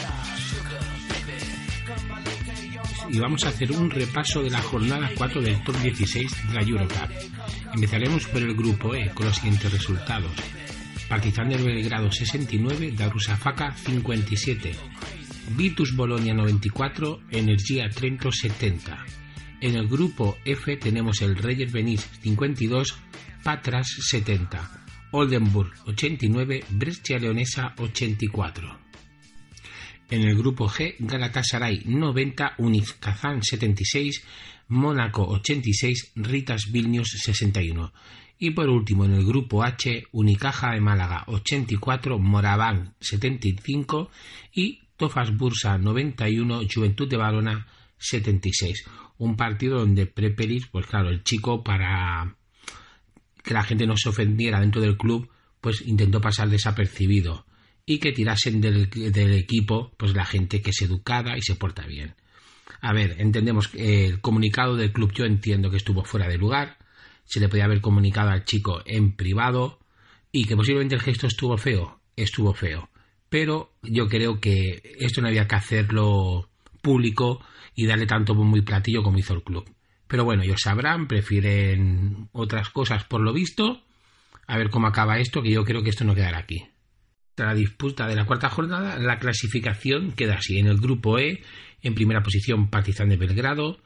[3.11, 6.61] y vamos a hacer un repaso de la jornada 4 del top 16 de la
[6.61, 7.09] Eurocup.
[7.73, 10.31] Empezaremos por el grupo E con los siguientes resultados.
[11.09, 14.71] Partizan de Belgrado 69, Darussafaka 57,
[15.57, 19.05] Vitus Bologna 94, Energía Trento 70.
[19.59, 22.95] En el grupo F tenemos el Reyes Venice 52,
[23.43, 28.80] Patras 70, Oldenburg 89, Brescia Leonesa 84.
[30.11, 34.21] En el grupo G, Galatasaray 90, Uniz Kazán 76,
[34.67, 37.93] Mónaco 86, Ritas Vilnius 61.
[38.37, 44.11] Y por último, en el grupo H, Unicaja de Málaga 84, Moraván 75
[44.53, 48.83] y Tofas Bursa 91, Juventud de Barona 76.
[49.17, 52.35] Un partido donde Prepelis, pues claro, el chico para
[53.41, 55.29] que la gente no se ofendiera dentro del club,
[55.61, 57.45] pues intentó pasar desapercibido
[57.85, 58.89] y que tirasen del,
[59.33, 62.15] equipo pues la gente que es educada y se porta bien.
[62.81, 66.77] A ver, entendemos que el comunicado del club yo entiendo que estuvo fuera de lugar,
[67.25, 69.79] se le podía haber comunicado al chico en privado
[70.31, 72.89] y que posiblemente el gesto estuvo feo, estuvo feo.
[73.29, 76.49] Pero yo creo que esto no había que hacerlo
[76.81, 77.43] público
[77.75, 79.69] y darle tanto bombo y platillo como hizo el club.
[80.07, 83.81] Pero bueno, ellos sabrán, prefieren otras cosas por lo visto
[84.51, 86.67] a ver cómo acaba esto, que yo creo que esto no quedará aquí.
[87.45, 90.59] La disputa de la cuarta jornada, la clasificación queda así.
[90.59, 91.41] En el grupo E,
[91.81, 93.79] en primera posición Partizan de Belgrado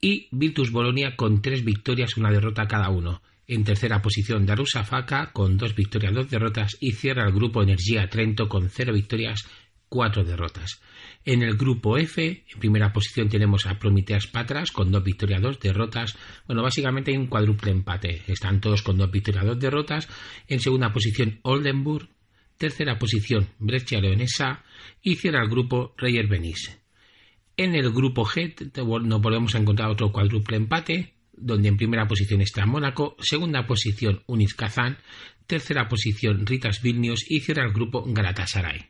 [0.00, 3.22] y Virtus Bolonia con tres victorias, una derrota cada uno.
[3.46, 8.48] En tercera posición Darussafaka con dos victorias, dos derrotas y cierra el grupo Energía Trento
[8.48, 9.44] con cero victorias,
[9.88, 10.80] cuatro derrotas.
[11.24, 15.58] En el grupo F, en primera posición tenemos a Prometeas Patras con dos victorias, dos
[15.58, 16.16] derrotas.
[16.46, 18.22] Bueno, básicamente hay un cuádruple empate.
[18.26, 20.08] Están todos con dos victorias, dos derrotas.
[20.48, 22.08] En segunda posición Oldenburg.
[22.58, 24.64] Tercera posición Brescia Leonesa.
[25.02, 26.78] Y cierra el grupo Reyer Benis.
[27.56, 32.40] En el grupo G nos volvemos a encontrar otro cuádruple empate, donde en primera posición
[32.40, 34.98] está Mónaco, segunda posición Unis Kazán,
[35.46, 38.86] tercera posición Ritas Vilnius y cierra el grupo Galatasaray.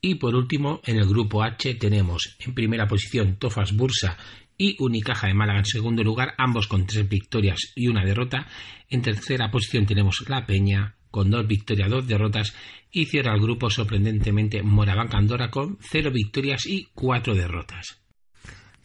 [0.00, 4.18] Y por último, en el grupo H tenemos en primera posición Tofas Bursa
[4.58, 8.48] y Unicaja de Málaga en segundo lugar, ambos con tres victorias y una derrota.
[8.88, 12.52] En tercera posición tenemos La Peña con dos victorias, dos derrotas
[12.90, 18.02] y cierra el grupo sorprendentemente Morabanca Andorra con cero victorias y cuatro derrotas.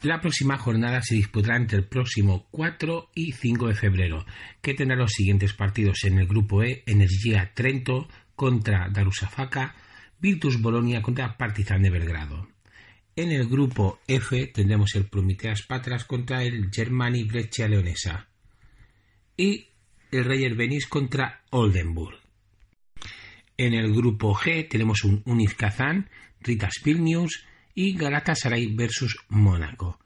[0.02, 4.26] La próxima jornada se disputará entre el próximo 4 y 5 de febrero,
[4.62, 9.74] que tendrá los siguientes partidos en el grupo E, Energía Trento contra Darussafaka,
[10.20, 12.48] Virtus Bolonia contra Partizan de Belgrado.
[13.16, 18.28] En el grupo F tendremos el Prometeas Patras contra el Germani Breccia Leonesa
[19.36, 19.66] y
[20.12, 22.17] el Reyer Benis contra Oldenburg.
[23.60, 26.08] En el grupo G tenemos un Unif Kazan,
[26.40, 27.44] Ritas Vilnius
[27.74, 29.98] y Galatasaray versus Mónaco.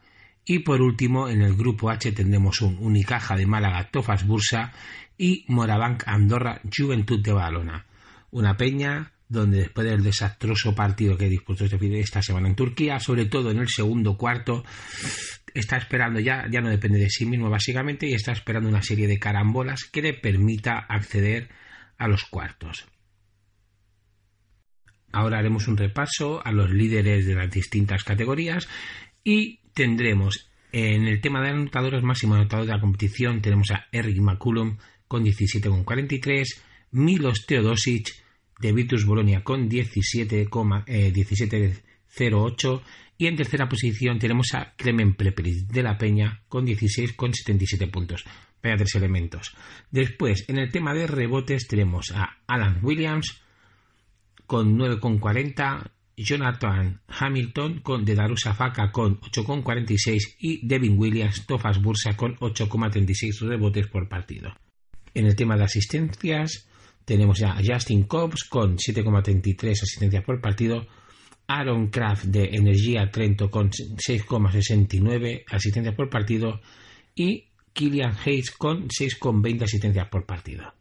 [0.46, 4.72] Y por último, en el grupo H tendremos un Unicaja de Málaga Tofas Bursa
[5.18, 7.84] y Morabanc Andorra Juventud de Badalona.
[8.30, 13.26] Una peña donde después del desastroso partido que disputó este esta semana en Turquía, sobre
[13.26, 14.64] todo en el segundo cuarto,
[15.52, 19.06] está esperando ya, ya no depende de sí mismo básicamente, y está esperando una serie
[19.06, 21.50] de carambolas que le permita acceder
[21.98, 22.86] a los cuartos.
[25.12, 28.68] Ahora haremos un repaso a los líderes de las distintas categorías
[29.22, 34.18] y tendremos en el tema de anotadores máximo anotador de la competición tenemos a Eric
[34.18, 36.46] McCullum con 17,43,
[36.92, 38.08] Milos Teodosic
[38.58, 42.82] de Virtus Bolonia con 17,08 eh,
[43.18, 48.24] y en tercera posición tenemos a Clemen Pleperis de la Peña con 16,77 puntos.
[48.62, 49.54] Vaya tres elementos.
[49.90, 53.42] Después, en el tema de rebotes tenemos a Alan Williams
[54.52, 55.82] con 9,40,
[56.14, 63.86] Jonathan Hamilton con de Darussafaka con 8,46 y Devin Williams Tofas Bursa con 8,36 rebotes
[63.86, 64.52] por partido.
[65.14, 66.68] En el tema de asistencias
[67.06, 70.86] tenemos a Justin Cobbs con 7,33 asistencias por partido.
[71.46, 76.60] Aaron Kraft de Energía Trento con 6,69 asistencias por partido.
[77.14, 80.74] Y Killian Hayes con 6,20 asistencias por partido.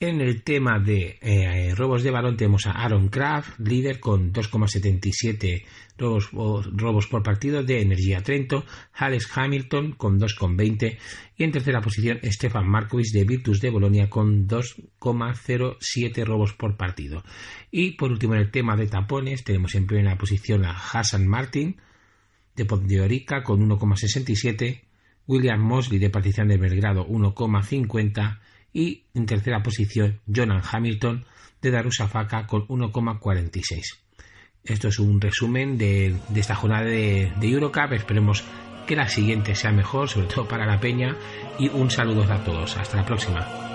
[0.00, 5.64] En el tema de eh, robos de balón tenemos a Aaron Kraft, líder con 2,77
[5.96, 10.98] robos, por partido de Energía Trento, Alex Hamilton con 2,20
[11.36, 17.22] y en tercera posición Stefan Markovic de Virtus de Bolonia con 2,07 robos por partido.
[17.70, 21.76] Y por último en el tema de tapones tenemos en primera posición a Hassan Martin
[22.56, 24.82] de Ponteorica con 1,67,
[25.28, 28.40] William Mosley de Partizan de Belgrado 1,50
[28.74, 31.24] y en tercera posición Jonan Hamilton
[31.62, 34.00] de Darussafaka con 1,46.
[34.64, 37.92] Esto es un resumen de, esta jornada de, de, Eurocup.
[37.92, 38.44] Esperemos
[38.86, 41.16] que la siguiente sea mejor, sobre todo para la peña.
[41.58, 42.76] Y un saludo a todos.
[42.76, 43.73] Hasta la próxima.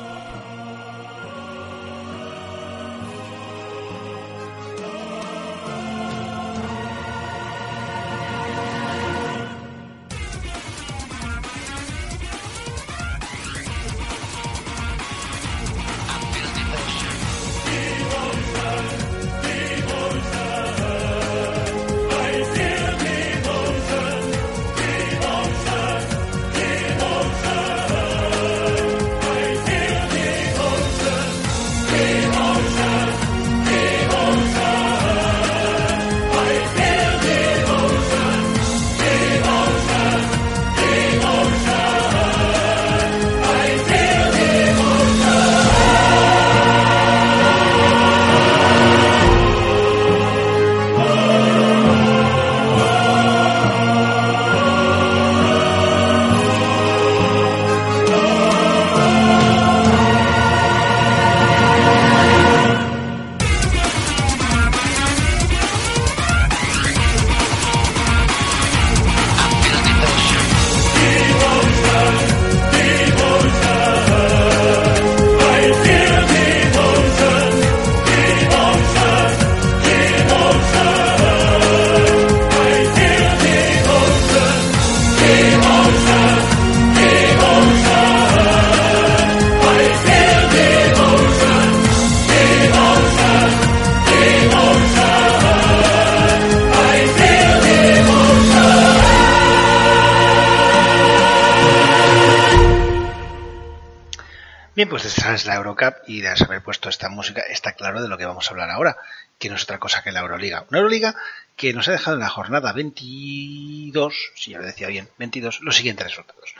[108.40, 108.98] Vamos a hablar ahora,
[109.38, 110.66] que no es otra cosa que la Euroliga.
[110.70, 111.14] Una Euroliga
[111.58, 115.76] que nos ha dejado en la jornada 22, si ya lo decía bien, 22, los
[115.76, 116.56] siguientes resultados.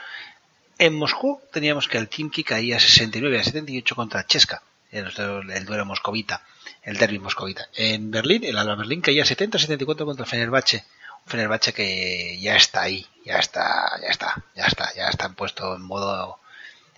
[0.78, 5.10] En Moscú teníamos que el Kimki caía 69 a 78 contra Cheska, el,
[5.50, 6.42] el duelo moscovita,
[6.82, 7.66] el derby moscovita.
[7.74, 10.84] En Berlín, el Alba Berlín caía 70 a 74 contra Fenerbahce,
[11.26, 15.82] Fenerbahce que ya está ahí, ya está, ya está, ya está, ya está puesto en
[15.82, 16.38] modo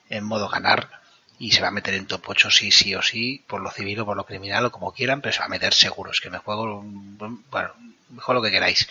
[0.08, 1.01] en modo ganar
[1.42, 3.98] y se va a meter en top 8 sí, sí o sí, por lo civil
[3.98, 6.12] o por lo criminal o como quieran, pero se va a meter seguro.
[6.12, 7.70] Es que me juego, bueno,
[8.10, 8.88] mejor lo que queráis.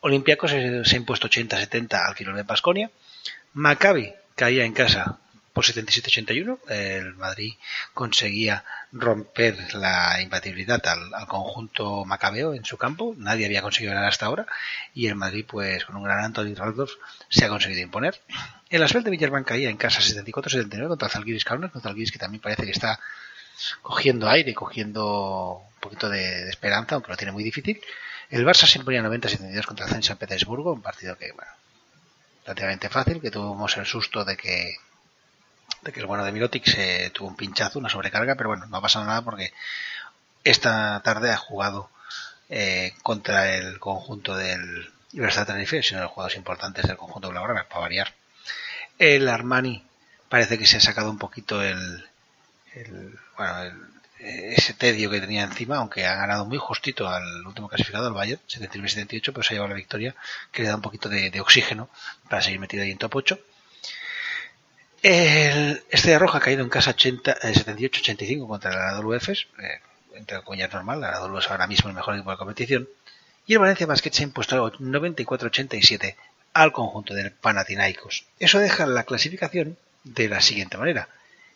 [0.00, 2.90] Olympiacos se, se ha impuesto 80-70 al kilo de Pasconia.
[3.52, 5.20] Maccabi caía en casa
[5.52, 6.58] por 77-81.
[6.68, 7.54] El Madrid
[7.94, 13.14] conseguía romper la imbatibilidad al, conjunto macabeo en su campo.
[13.16, 14.46] Nadie había conseguido ganar hasta ahora.
[14.94, 16.92] Y el Madrid, pues con un gran Anthony Raldorf,
[17.28, 18.20] se ha conseguido imponer.
[18.68, 22.40] El Asfel de Villarban caía en casa 74-79 contra Zalgiris Kaunas, contra Zalgiris que también
[22.40, 23.00] parece que está
[23.82, 27.80] cogiendo aire, cogiendo un poquito de, esperanza, aunque lo tiene muy difícil.
[28.30, 31.50] El Barça se imponía 90-72 contra el San Petersburgo, un partido que, bueno,
[32.44, 34.76] relativamente fácil, que tuvimos el susto de que
[35.82, 38.76] de que el bueno de Mirotic se tuvo un pinchazo, una sobrecarga, pero bueno, no
[38.76, 39.52] ha pasado nada porque
[40.44, 41.90] esta tarde ha jugado
[42.48, 47.32] eh, contra el conjunto del de Tenerife, sino de los jugadores importantes del conjunto de
[47.32, 48.14] Blaugrana, para variar.
[48.98, 49.84] El Armani
[50.28, 52.08] parece que se ha sacado un poquito el,
[53.36, 53.76] bueno,
[54.18, 58.40] ese tedio que tenía encima, aunque ha ganado muy justito al último clasificado, al Bayern,
[58.48, 60.14] 79-78, pero se ha llevado la victoria,
[60.52, 61.88] que le da un poquito de, oxígeno
[62.28, 63.38] para seguir metido ahí en top 8.
[65.02, 69.80] El Estrella Roja ha caído en casa 78-85 eh, contra el Anadolu Efes, eh,
[70.14, 72.88] entre comillas normal, el Anadolu es ahora mismo el mejor equipo de competición,
[73.46, 76.16] y el Valencia Basket se ha impuesto 94-87
[76.52, 78.26] al conjunto del Panathinaikos.
[78.38, 81.08] Eso deja la clasificación de la siguiente manera,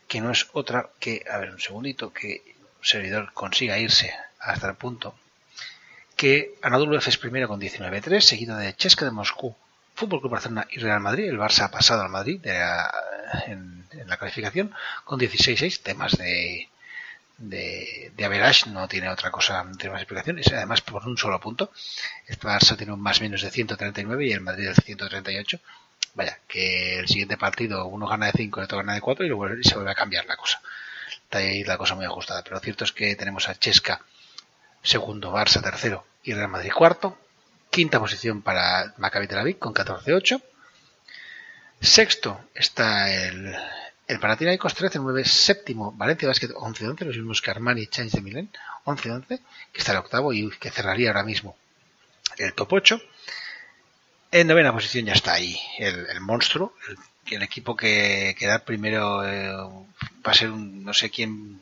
[0.08, 2.42] que no es otra que, a ver un segundito, que
[2.78, 5.14] un servidor consiga irse hasta el punto
[6.16, 9.54] que Anadolu Efes primero con 19-3, seguido de Chesca de Moscú
[9.94, 11.28] Fútbol Club Barcelona y Real Madrid.
[11.28, 12.40] El Barça ha pasado al Madrid
[13.46, 14.74] en, la clasificación
[15.04, 15.82] con 16-6.
[15.82, 16.68] Temas de,
[17.38, 20.38] de, de Average no tiene otra cosa, no tiene más explicación.
[20.38, 21.70] Es además por un solo punto.
[22.26, 25.60] El Barça tiene un más menos de 139 y el Madrid de 138.
[26.14, 29.24] Vaya, que el siguiente partido uno gana de 5 y el otro gana de 4
[29.24, 30.60] y luego se vuelve a cambiar la cosa.
[31.10, 32.42] Está ahí la cosa muy ajustada.
[32.44, 34.00] Pero lo cierto es que tenemos a Chesca
[34.82, 37.18] segundo, Barça tercero y Real Madrid cuarto.
[37.70, 40.40] Quinta posición para Maccabi Tel Aviv con 14-8.
[41.80, 43.54] Sexto está el,
[44.06, 45.24] el Panathinaikos 13-9.
[45.24, 48.50] Séptimo, Valencia Basket 11-11, los mismos que Armani y Chains de Milén
[48.84, 49.40] 11-11,
[49.72, 51.56] que está el octavo y que cerraría ahora mismo
[52.38, 53.00] el top 8.
[54.32, 58.58] En novena posición ya está ahí el, el monstruo, el, el, equipo que, que da
[58.58, 61.60] primero eh, va a ser un, no sé quién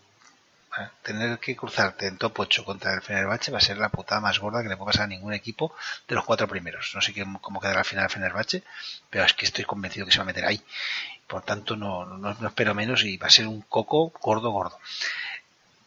[1.02, 4.38] tener que cruzarte en top 8 contra el Fenerbahce va a ser la putada más
[4.38, 5.74] gorda que le puede pasar a ningún equipo
[6.08, 6.92] de los cuatro primeros.
[6.94, 8.62] No sé cómo quedará al final el Fenerbahce,
[9.10, 10.62] pero es que estoy convencido que se va a meter ahí.
[11.26, 14.78] Por tanto, no, no, espero menos y va a ser un coco gordo, gordo.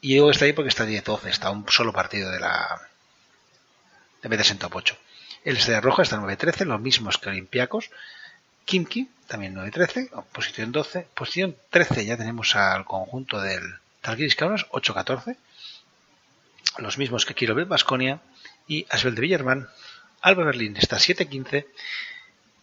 [0.01, 2.89] Y Diego está ahí porque está 10-12, está un solo partido de la
[4.21, 4.97] de meterse en top 8.
[5.43, 7.91] El Estrella Roja está 9-13, los mismos que Olympiacos.
[8.65, 11.07] Kimki, también 9-13, posición 12.
[11.13, 13.61] Posición 13 ya tenemos al conjunto del
[14.06, 15.36] Talgiris Kaunas 8-14,
[16.78, 18.22] los mismos que ver Basconia
[18.68, 19.68] y Asbel de Villarman.
[20.22, 21.66] Alba Berlín está 7-15,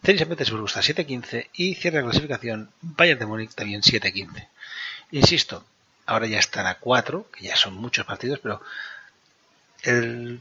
[0.05, 4.47] Zenit Petersburgo está 7-15 y cierra la clasificación Bayern de Múnich también 7-15.
[5.11, 5.65] Insisto,
[6.07, 8.63] ahora ya están a 4, que ya son muchos partidos, pero
[9.83, 10.41] el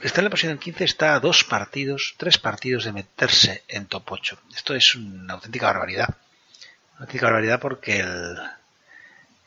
[0.00, 4.12] está en la posición 15 está a dos partidos, tres partidos de meterse en top
[4.12, 4.38] 8.
[4.56, 6.08] Esto es una auténtica barbaridad.
[6.94, 8.38] Una auténtica barbaridad porque el,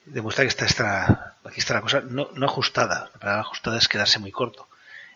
[0.06, 3.10] demuestra que está, esta, aquí está la cosa no, no ajustada.
[3.14, 4.68] La palabra ajustada es quedarse muy corto.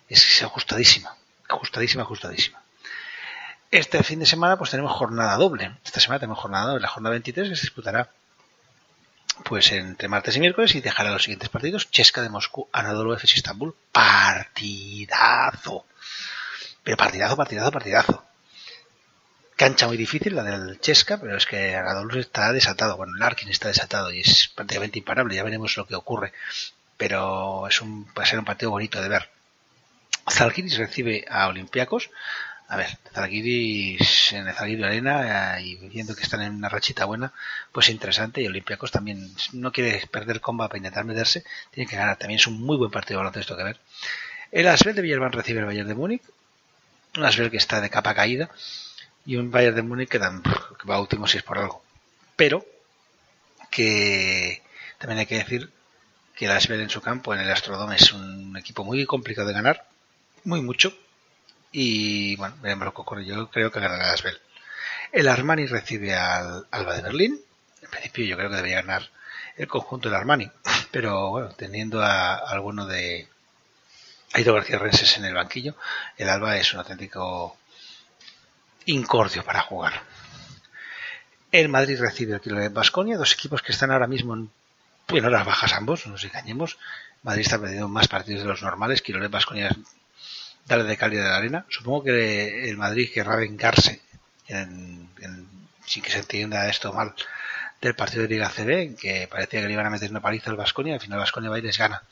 [0.08, 1.16] Es ajustadísima,
[1.48, 2.62] ajustadísima, ajustadísima.
[3.72, 5.78] Este fin de semana pues tenemos jornada doble.
[5.86, 8.10] Esta semana tenemos jornada doble, la jornada 23 que se disputará
[9.44, 11.90] pues entre martes y miércoles y dejará los siguientes partidos.
[11.92, 13.76] Chesca de Moscú, Anadolu Efes Istanbul.
[13.92, 15.86] Partidazo.
[16.84, 18.29] Pero partidazo, partidazo, partidazo.
[19.60, 22.96] Cancha muy difícil, la del Chesca, pero es que Agadolus está desatado.
[22.96, 25.36] Bueno, Larkin está desatado y es prácticamente imparable.
[25.36, 26.32] Ya veremos lo que ocurre.
[26.96, 29.30] Pero es un, va a ser un partido bonito de ver.
[30.32, 32.10] Zalgiris recibe a Olympiacos.
[32.70, 37.04] A ver, Zalgiris en el Zalgiris Arena eh, y viendo que están en una rachita
[37.04, 37.34] buena,
[37.74, 38.42] pues interesante.
[38.42, 41.44] Y Olympiacos también no quiere perder comba para intentar meterse.
[41.72, 42.16] Tiene que ganar.
[42.16, 43.78] También es un muy buen partido de esto que ver.
[44.54, 46.24] El Asbel de Villarban recibe el Bayern de Múnich.
[47.18, 48.50] Un Asbel que está de capa caída
[49.30, 51.84] y un Bayern de Múnich que, dan, que va último si es por algo.
[52.36, 52.66] Pero
[53.70, 54.64] que
[54.98, 55.70] también hay que decir
[56.36, 59.54] que el Asbel en su campo, en el Astrodome, es un equipo muy complicado de
[59.54, 59.86] ganar,
[60.46, 60.98] muy mucho,
[61.72, 63.24] y bueno, veremos lo que ocurre.
[63.24, 64.42] Yo creo que ganará el Asbel.
[65.12, 67.40] El Armani recibe al Alba de Berlín.
[67.84, 69.12] En principio yo creo que debería ganar
[69.58, 70.50] el conjunto del Armani,
[70.90, 73.28] pero bueno, teniendo a, alguno de
[74.34, 75.76] Aido García Renses en el banquillo,
[76.18, 77.59] el Alba es un auténtico
[78.90, 80.02] incordio para jugar.
[81.52, 84.52] El Madrid recibe al Kilo de Basconia, dos equipos que están ahora mismo en,
[85.08, 86.78] en horas bajas ambos, no nos engañemos.
[87.24, 89.76] Madrid está perdiendo más partidos de los normales, de Basconia
[90.66, 91.66] darle de calidad de la arena.
[91.70, 94.02] Supongo que el Madrid querrá vengarse,
[94.48, 97.14] sin que se entienda esto mal,
[97.82, 100.58] del partido de Liga CB, que parecía que le iban a meter una paliza al
[100.58, 102.04] Vasconia, al final Vasconia va y les gana.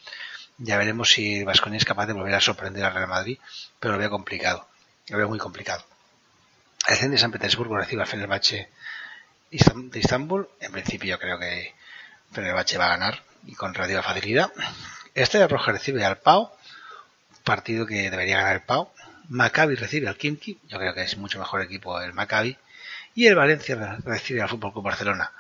[0.58, 3.38] Ya veremos si Vasconia es capaz de volver a sorprender al Real Madrid,
[3.80, 4.68] pero lo veo complicado,
[5.10, 5.86] lo veo muy complicado.
[6.88, 8.70] El centro de San Petersburgo recibe al Fenerbahce
[9.52, 10.48] de Istambul.
[10.62, 11.74] En principio yo creo que
[12.32, 14.50] Fenerbahce va a ganar y con relativa facilidad.
[15.14, 16.50] Este de Roja recibe al Pau,
[17.44, 18.90] partido que debería ganar el Pau.
[19.28, 22.58] Maccabi recibe al Kimki, yo creo que es mucho mejor equipo el Maccabi.
[23.16, 25.34] Y el Valencia recibe al Fútbol Club Barcelona.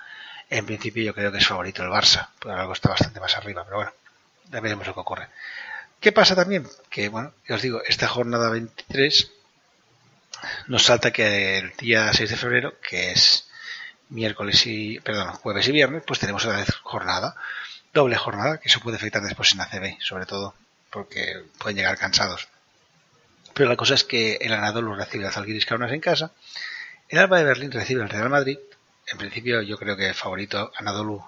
[0.49, 3.63] En principio yo creo que es favorito el Barça, por algo está bastante más arriba,
[3.63, 3.93] pero bueno,
[4.51, 5.27] ya veremos lo que ocurre.
[6.01, 6.67] ¿Qué pasa también?
[6.89, 9.31] Que, bueno, ya os digo, esta jornada 23
[10.67, 13.47] nos salta que el día 6 de febrero, que es
[14.09, 17.35] miércoles y, perdón, jueves y viernes, pues tenemos otra vez jornada,
[17.93, 20.53] doble jornada, que eso puede afectar después en ACB, sobre todo
[20.89, 22.47] porque pueden llegar cansados.
[23.53, 26.31] Pero la cosa es que el Anadolu recibe al Zalgiris Kaunas en casa,
[27.09, 28.57] el Alba de Berlín recibe al Real Madrid
[29.07, 31.23] en principio yo creo que favorito Anadolu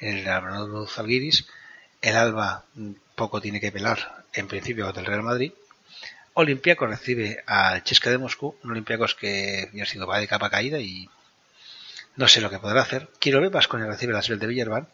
[0.00, 1.46] en el Anadolu Zalgiris.
[2.00, 2.64] El Alba
[3.14, 5.52] poco tiene que pelar en principio del Real Madrid.
[6.34, 10.50] Olympiacos recibe al Chesca de Moscú, un Olympiacos que ya ha sido va de capa
[10.50, 11.08] caída y
[12.16, 13.08] no sé lo que podrá hacer.
[13.18, 14.88] Quirobe Vasconia recibe la Svel de Villarban,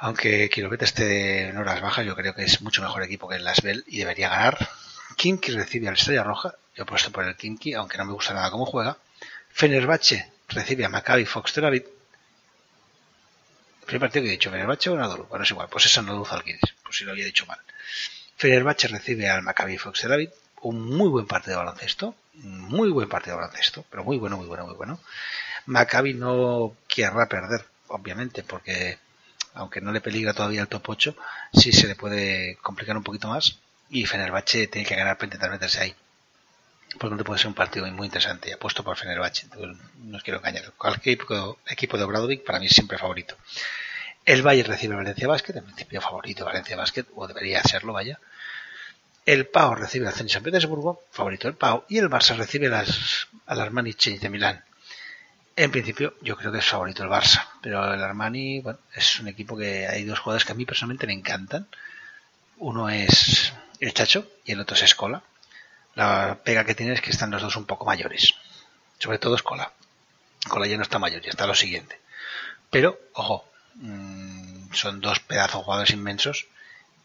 [0.00, 3.44] aunque Quirobe esté en horas bajas, yo creo que es mucho mejor equipo que el
[3.44, 4.68] Lasvel y debería ganar.
[5.16, 8.32] Kinky recibe al Estrella Roja, yo he puesto por el Kinky, aunque no me gusta
[8.32, 8.96] nada cómo juega.
[9.50, 11.84] Fenerbahce recibe a Maccabi Fox Tel Aviv.
[13.86, 15.24] Primer partido que he dicho, Fenerbahce o Nadolu.
[15.24, 17.58] Bueno, es igual, pues es Nadolu Zalgiris, por si lo había dicho mal.
[18.38, 20.30] Fenerbahce recibe al Maccabi Fox Tel Aviv.
[20.62, 24.46] Un muy buen partido de baloncesto, muy buen partido de baloncesto, pero muy bueno, muy
[24.46, 24.98] bueno, muy bueno.
[25.66, 28.98] Maccabi no querrá perder, obviamente, porque
[29.54, 31.16] aunque no le peligra todavía el top 8,
[31.52, 33.58] sí se le puede complicar un poquito más
[33.90, 35.94] y Fenerbahce tiene que ganar para intentar meterse ahí
[36.98, 38.52] por lo puede ser un partido muy interesante.
[38.52, 39.46] Apuesto por Fenerbahce,
[39.98, 40.72] no os quiero engañar.
[40.76, 41.18] Cualquier
[41.66, 43.36] equipo, de Obradovic para mí es siempre favorito.
[44.24, 48.18] El Valle recibe Valencia Basket, en principio favorito Valencia Basket, o debería serlo, vaya.
[49.28, 53.28] El Pau recibe al Zenit San Petersburgo, favorito el Pau, y el Barça recibe las,
[53.44, 54.64] al Armani Chen de Milán.
[55.54, 59.28] En principio, yo creo que es favorito el Barça, pero el Armani, bueno, es un
[59.28, 61.68] equipo que hay dos jugadores que a mí personalmente me encantan.
[62.56, 65.22] Uno es el Chacho y el otro es Escola.
[65.94, 68.32] La pega que tiene es que están los dos un poco mayores.
[68.98, 69.74] Sobre todo Escola.
[70.40, 72.00] Escola ya no está mayor, ya está lo siguiente.
[72.70, 76.46] Pero, ojo, mm, son dos pedazos jugadores inmensos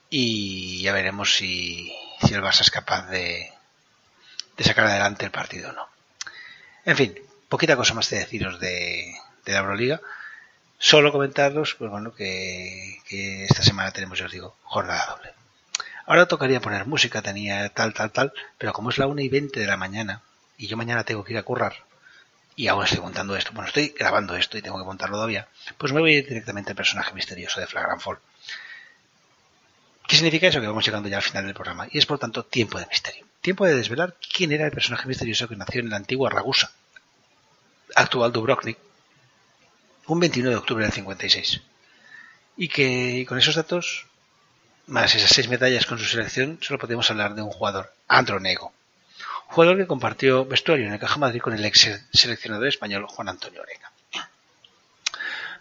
[0.10, 1.92] y ya veremos si,
[2.24, 3.52] si el Barça es capaz de,
[4.60, 5.88] sacar adelante el partido o no.
[6.86, 7.16] En fin,
[7.50, 9.14] poquita cosa más de deciros de,
[9.46, 10.02] la Euroliga.
[10.78, 15.34] Solo comentaros, pues bueno, que, que esta semana tenemos, ya os digo, jornada doble.
[16.06, 19.60] Ahora tocaría poner música, tenía tal, tal, tal, pero como es la 1 y 20
[19.60, 20.22] de la mañana
[20.58, 21.74] y yo mañana tengo que ir a currar
[22.56, 25.48] y aún estoy montando esto, bueno, estoy grabando esto y tengo que montarlo todavía,
[25.78, 28.20] pues me voy directamente al personaje misterioso de Flagrant Fall.
[30.08, 30.60] ¿Qué significa eso?
[30.60, 33.26] Que vamos llegando ya al final del programa y es por tanto tiempo de misterio.
[33.42, 36.72] Tiempo de desvelar quién era el personaje misterioso que nació en la antigua Ragusa,
[37.96, 38.78] actual Dubrovnik,
[40.08, 41.62] un 29 de octubre del 56.
[42.58, 44.06] Y que con esos datos
[44.86, 48.74] más esas seis medallas con su selección, solo podemos hablar de un jugador, Andronego.
[49.48, 53.62] Jugador que compartió vestuario en el Caja Madrid con el ex seleccionador español Juan Antonio
[53.62, 53.93] Oreca.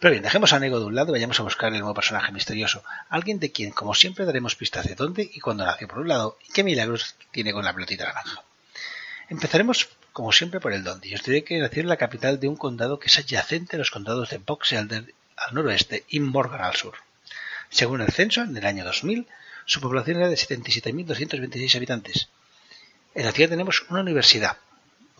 [0.02, 2.32] Pero bien, dejemos a Nego de un lado y vayamos a buscar el nuevo personaje
[2.32, 2.82] misterioso.
[3.08, 6.38] Alguien de quien, como siempre, daremos pistas de dónde y cuándo nació por un lado
[6.44, 8.42] y qué milagros tiene con la pelotita naranja.
[9.28, 11.06] Empezaremos, como siempre, por el dónde.
[11.06, 13.78] Y os diré que nació en la capital de un condado que es adyacente a
[13.78, 15.14] los condados de Boxe al,
[15.52, 16.94] noroeste y Morgan al sur.
[17.70, 19.28] Según el censo, en el año 2000,
[19.66, 22.28] su población era de 77.226 habitantes.
[23.14, 24.56] En la ciudad tenemos una universidad,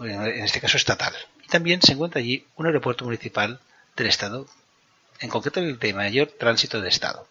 [0.01, 1.15] en este caso estatal,
[1.45, 3.61] y también se encuentra allí un aeropuerto municipal
[3.95, 4.49] del estado,
[5.21, 7.27] en concreto el de mayor tránsito de estado.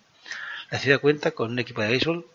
[0.69, 2.25] La ciudad cuenta con un equipo de béisbol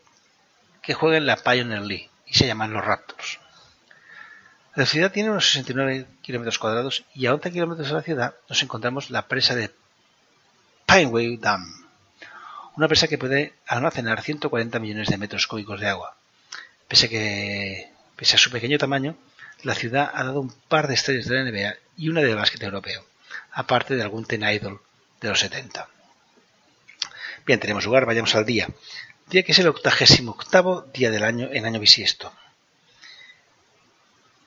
[0.83, 3.41] que juega en la Pioneer League y se llaman los Raptors.
[4.75, 8.63] La ciudad tiene unos 69 kilómetros cuadrados y a 11 kilómetros de la ciudad nos
[8.63, 9.71] encontramos la presa de
[10.83, 11.65] Steinway Dam,
[12.77, 16.17] una presa que puede almacenar 140 millones de metros cúbicos de agua.
[16.89, 19.17] Pese, pese a su pequeño tamaño,
[19.63, 22.63] la ciudad ha dado un par de estrellas de la NBA y una del básquet
[22.63, 23.05] europeo,
[23.53, 24.81] aparte de algún ten idol
[25.21, 25.89] de los 70.
[27.47, 28.69] Bien, tenemos lugar, vayamos al día.
[29.29, 32.33] Día que es el 88 día del año en año bisiesto.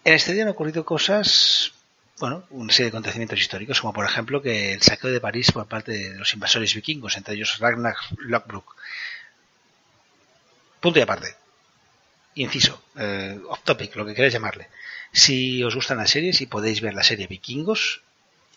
[0.04, 1.74] En este día han ocurrido cosas,
[2.20, 5.68] bueno, una serie de acontecimientos históricos, como por ejemplo que el saqueo de París por
[5.68, 8.76] parte de los invasores vikingos, entre ellos Ragnar Lothbrok.
[10.80, 11.36] Punto y aparte.
[12.36, 14.70] Inciso, eh, off topic, lo que queráis llamarle.
[15.12, 18.02] Si os gustan las series y podéis ver la serie Vikingos,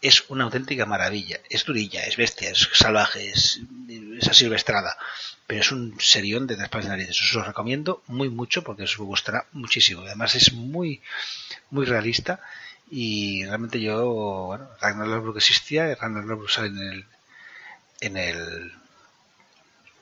[0.03, 1.39] es una auténtica maravilla.
[1.49, 3.61] Es durilla, es bestia, es salvaje, es,
[4.21, 4.99] es silvestrada.
[5.47, 7.21] Pero es un serión de tres de narices.
[7.21, 10.03] Os lo recomiendo muy mucho porque os gustará muchísimo.
[10.03, 11.01] Además es muy,
[11.71, 12.41] muy realista.
[12.91, 17.07] Y realmente yo, bueno, Ragnar Lothbrok existía, Ragnar Lothbrok sale en el,
[18.01, 18.73] en el,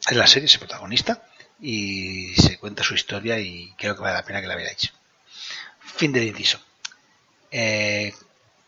[0.09, 1.23] en la serie, es protagonista,
[1.61, 4.93] y se cuenta su historia y creo que vale la pena que la veáis.
[5.81, 6.59] Fin del inciso.
[7.51, 7.90] Eh,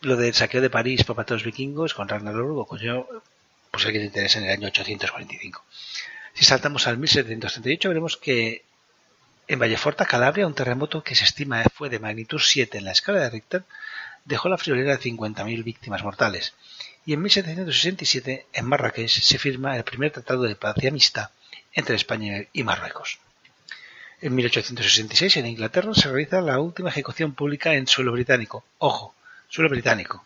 [0.02, 3.08] lo del saqueo de París por parte de los vikingos con Ragnar Lothbrok ocurrió,
[3.70, 5.64] pues alguien le interesa, en el año 845.
[6.34, 8.64] Si saltamos al 1738 veremos que
[9.48, 13.20] en Valleforta, Calabria, un terremoto que se estima fue de magnitud 7 en la escala
[13.20, 13.64] de Richter
[14.24, 16.54] dejó la friolera de 50.000 víctimas mortales.
[17.04, 21.30] Y en 1767, en Marrakech, se firma el primer tratado de paz y amistad
[21.74, 23.18] entre España y Marruecos.
[24.20, 28.64] En 1866, en Inglaterra, se realiza la última ejecución pública en suelo británico.
[28.78, 29.14] Ojo,
[29.52, 30.24] suelo británico.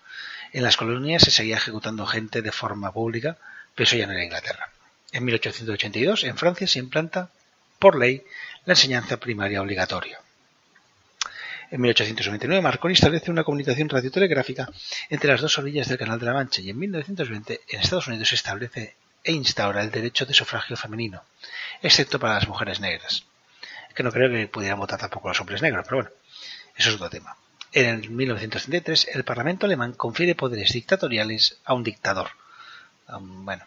[0.52, 3.36] En las colonias se seguía ejecutando gente de forma pública,
[3.74, 4.70] pero eso ya no era Inglaterra.
[5.10, 7.30] En 1882, en Francia, se implanta,
[7.80, 8.22] por ley,
[8.66, 10.20] la enseñanza primaria obligatoria.
[11.72, 14.68] En 1899, Marconi establece una comunicación radiotelegráfica
[15.10, 18.28] entre las dos orillas del Canal de la Mancha y en 1920 en Estados Unidos
[18.28, 21.24] se establece e instaura el derecho de sufragio femenino,
[21.82, 23.24] excepto para las mujeres negras.
[23.92, 26.10] Que no creo que pudieran votar tampoco los hombres negros, pero bueno,
[26.76, 27.36] eso es otro tema.
[27.76, 32.30] En 1933, el Parlamento alemán confiere poderes dictatoriales a un dictador.
[33.06, 33.64] bueno,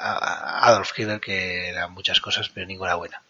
[0.00, 3.22] a Adolf Hitler, que era muchas cosas, pero ninguna buena.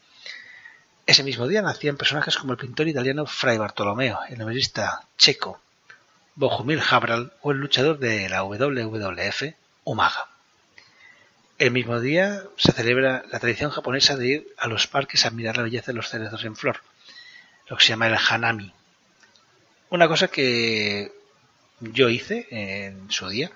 [1.05, 5.61] Ese mismo día nacían personajes como el pintor italiano Fray Bartolomeo, el novelista checo
[6.35, 9.53] Bohumil Habral o el luchador de la WWF
[9.85, 10.29] Umaga.
[11.59, 15.59] El mismo día se celebra la tradición japonesa de ir a los parques a admirar
[15.59, 16.81] la belleza de los cerezos en flor,
[17.69, 18.73] lo que se llama el hanami,
[19.93, 21.13] una cosa que
[21.81, 23.51] yo hice en su día,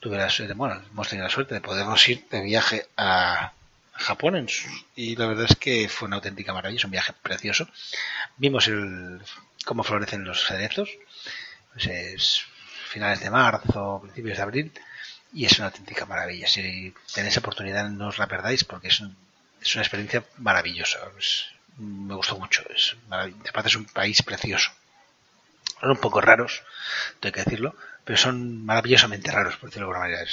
[0.00, 3.52] tuve la suerte, bueno, hemos tenido la suerte de podernos ir de viaje a
[3.92, 4.48] Japón
[4.96, 7.68] y la verdad es que fue una auténtica maravilla, es un viaje precioso.
[8.38, 9.20] Vimos el,
[9.64, 10.90] cómo florecen los cerezos,
[11.72, 12.42] pues es
[12.88, 14.72] finales de marzo, principios de abril,
[15.32, 16.48] y es una auténtica maravilla.
[16.48, 19.00] Si tenéis oportunidad no os la perdáis porque es,
[19.60, 20.98] es una experiencia maravillosa.
[21.78, 22.96] me gustó mucho, es,
[23.48, 24.72] aparte es un país precioso.
[25.82, 26.62] Son un poco raros,
[27.18, 27.74] tengo que decirlo,
[28.04, 30.30] pero son maravillosamente raros, por decirlo de alguna manera.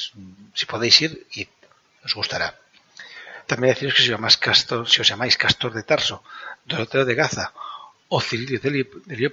[0.54, 1.50] si podéis ir, y
[2.06, 2.54] os gustará.
[3.48, 6.24] También deciros que si os llamáis Castor, de Tarso,
[6.66, 7.52] Doroteo de Gaza
[8.10, 9.32] o Cilirio de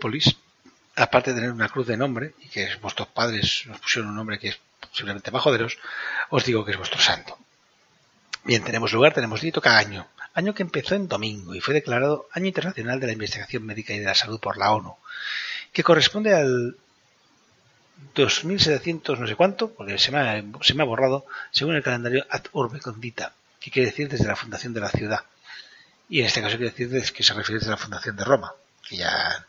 [0.96, 4.38] aparte de tener una cruz de nombre, y que vuestros padres os pusieron un nombre
[4.38, 5.76] que es posiblemente más joderos,
[6.30, 7.36] os digo que es vuestro santo.
[8.42, 10.08] Bien, tenemos lugar, tenemos día cada año.
[10.32, 13.98] Año que empezó en domingo y fue declarado Año Internacional de la Investigación Médica y
[13.98, 14.96] de la Salud por la ONU
[15.76, 16.74] que corresponde al
[18.14, 22.24] 2700 no sé cuánto, porque se me, ha, se me ha borrado, según el calendario
[22.30, 25.20] Ad Urbe Condita, que quiere decir desde la fundación de la ciudad.
[26.08, 28.54] Y en este caso quiere decir que se refiere desde la fundación de Roma,
[28.88, 29.44] que ya,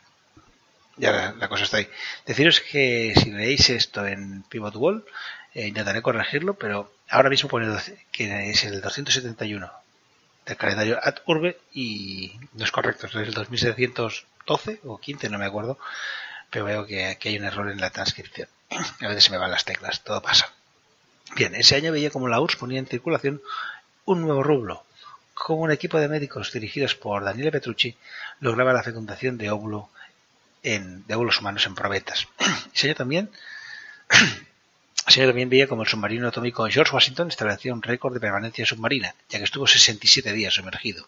[0.98, 1.88] ya la, cosa está ahí.
[2.26, 5.06] Deciros que si leéis esto en Pivot Wall,
[5.54, 7.74] eh, intentaré corregirlo, pero ahora mismo pone
[8.12, 9.72] que es el 271
[10.44, 15.38] del calendario Ad Urbe y no es correcto, es el 2700 12 o 15, no
[15.38, 15.78] me acuerdo,
[16.50, 18.48] pero veo que hay un error en la transcripción.
[19.00, 20.52] A veces se me van las teclas, todo pasa.
[21.36, 23.42] Bien, ese año veía como la URSS ponía en circulación
[24.06, 24.84] un nuevo rublo,
[25.34, 27.96] como un equipo de médicos dirigidos por Daniele Petrucci
[28.40, 29.90] lograba la fecundación de óvulo
[30.62, 32.26] en, de óvulos humanos en probetas.
[32.74, 33.30] Ese año también
[35.06, 39.14] año también veía como el submarino atómico George Washington establecía un récord de permanencia submarina,
[39.28, 41.06] ya que estuvo 67 días sumergido.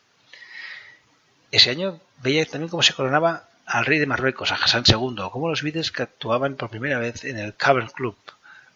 [1.51, 5.31] Ese año veía también cómo se coronaba al rey de Marruecos, a Hassan II, o
[5.31, 8.17] cómo los Beatles que actuaban por primera vez en el Cavern Club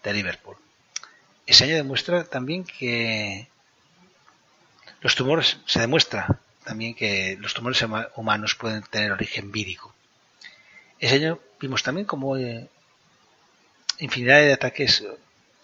[0.02, 0.56] de Liverpool.
[1.46, 3.48] Ese año demuestra también que
[5.00, 7.84] los tumores, se demuestra también que los tumores
[8.16, 9.94] humanos pueden tener origen vírico.
[10.98, 12.68] Ese año vimos también como eh,
[13.98, 15.04] infinidad de ataques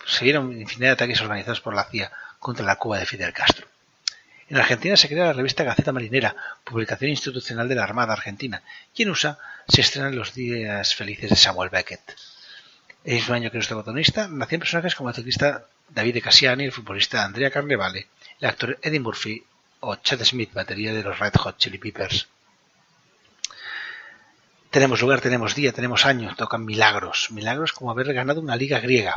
[0.07, 3.67] se vieron infinidad de ataques organizados por la CIA contra la Cuba de Fidel Castro.
[4.51, 6.35] En Argentina se crea la revista Gaceta Marinera,
[6.65, 9.39] publicación institucional de la Armada Argentina, y en USA
[9.69, 12.17] se estrenan Los Días Felices de Samuel Beckett.
[13.05, 16.73] El mismo año que nuestro protagonista nacían personajes como el ciclista David de Cassiani, el
[16.73, 18.09] futbolista Andrea Carnevale,
[18.41, 19.45] el actor Eddie Murphy
[19.79, 22.27] o Chad Smith, batería de los Red Hot Chili Peppers.
[24.71, 27.31] Tenemos lugar, tenemos día, tenemos año, tocan milagros.
[27.31, 29.15] Milagros como haber ganado una liga griega,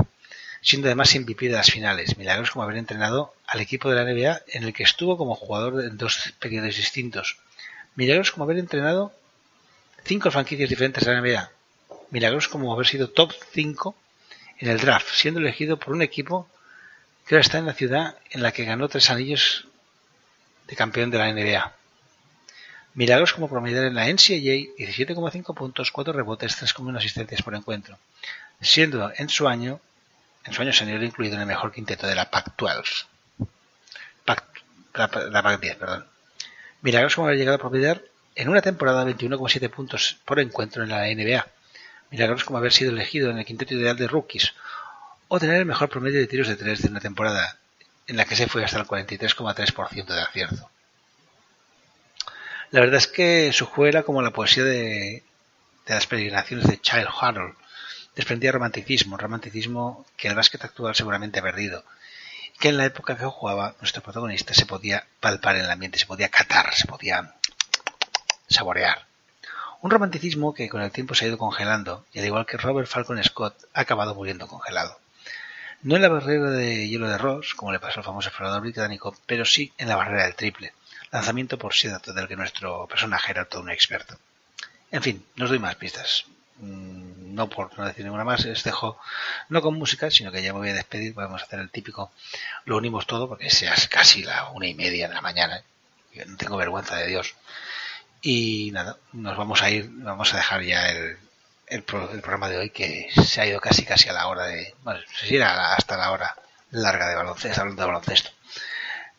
[0.64, 2.18] siendo además MVP de las finales.
[2.18, 5.84] Milagros como haber entrenado al equipo de la NBA en el que estuvo como jugador
[5.84, 7.38] en dos periodos distintos.
[7.96, 9.14] Milagros como haber entrenado
[10.06, 11.52] cinco franquicias diferentes de la NBA.
[12.12, 13.96] Milagros como haber sido top 5
[14.60, 16.48] en el draft, siendo elegido por un equipo
[17.28, 19.68] que ahora está en la ciudad en la que ganó tres anillos
[20.68, 21.74] de campeón de la NBA.
[22.94, 27.98] Milagros como promediar en la NCAA 17,5 puntos, 4 rebotes, 3,1 asistencias por encuentro,
[28.62, 29.82] siendo en su año
[30.46, 33.06] en su año senior incluido en el mejor quinteto de la Pac-12.
[34.26, 34.44] Pac,
[34.94, 36.06] la, Pac-10, perdón.
[36.82, 38.02] Milagros como haber llegado a promediar
[38.36, 41.48] en una temporada 21,7 puntos por encuentro en la NBA.
[42.12, 44.54] Milagros como haber sido elegido en el quinteto ideal de rookies
[45.28, 47.58] o tener el mejor promedio de tiros de tres de una temporada
[48.08, 50.70] en la que se fue hasta el 43,3% de acierto.
[52.72, 55.24] La verdad es que su juego era como la poesía de,
[55.86, 57.56] las peregrinaciones de Child Harold.
[58.16, 61.84] Desprendía romanticismo, romanticismo que el básquet actual seguramente ha perdido.
[62.60, 66.06] Que en la época que jugaba nuestro protagonista se podía palpar en el ambiente, se
[66.06, 67.34] podía catar, se podía
[68.48, 69.06] saborear.
[69.82, 72.88] Un romanticismo que con el tiempo se ha ido congelando y al igual que Robert
[72.88, 75.00] Falcon Scott ha acabado muriendo congelado.
[75.82, 79.16] No en la barrera de hielo de Ross, como le pasó al famoso explorador británico,
[79.26, 80.74] pero sí en la barrera del triple
[81.14, 84.18] lanzamiento por Sedato del que nuestro personaje era todo un experto.
[84.92, 86.26] En fin, no os doy más pistas.
[86.58, 89.00] Mm, no por no decir ninguna más, os dejo
[89.50, 91.14] no con música, sino que ya me voy a despedir.
[91.14, 92.12] Vamos a hacer el típico,
[92.66, 95.64] lo unimos todo porque sea casi la una y media de la mañana.
[96.26, 97.36] no tengo vergüenza de Dios.
[98.22, 101.18] Y nada, nos vamos a ir, vamos a dejar ya el,
[101.68, 105.00] el, programa de hoy que se ha ido casi casi a la hora de, bueno,
[105.14, 106.36] si era hasta la hora
[106.72, 108.30] larga de baloncesto, hablando de baloncesto.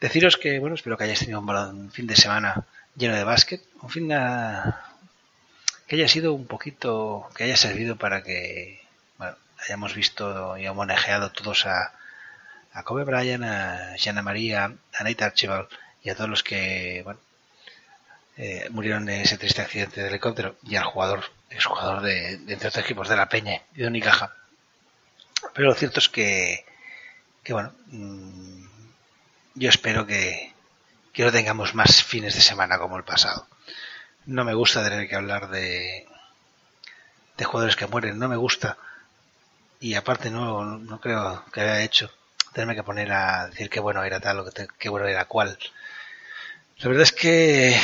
[0.01, 2.65] Deciros que, bueno, espero que hayáis tenido un fin de semana
[2.97, 4.09] lleno de básquet, un fin
[5.95, 8.83] que haya sido un poquito, que haya servido para que,
[9.17, 11.93] bueno, hayamos visto y homenajeado todos a,
[12.73, 15.69] a Kobe Bryant, a Jana María, a Nate Archibald
[16.03, 17.21] y a todos los que, bueno,
[18.37, 22.55] eh, murieron en ese triste accidente de helicóptero y al jugador, ex jugador de, de
[22.55, 24.35] entre otros equipos de la Peña y de Unicaja.
[25.53, 26.65] Pero lo cierto es que,
[27.45, 28.67] que bueno, mm,
[29.55, 30.53] yo espero que,
[31.17, 33.47] no tengamos más fines de semana como el pasado.
[34.27, 36.07] No me gusta tener que hablar de,
[37.37, 38.79] de jugadores que mueren, no me gusta.
[39.81, 42.11] Y aparte no, no creo que haya hecho
[42.53, 44.47] tenerme que poner a decir qué bueno era tal o
[44.79, 45.59] qué bueno era cual.
[46.79, 47.79] La verdad es que,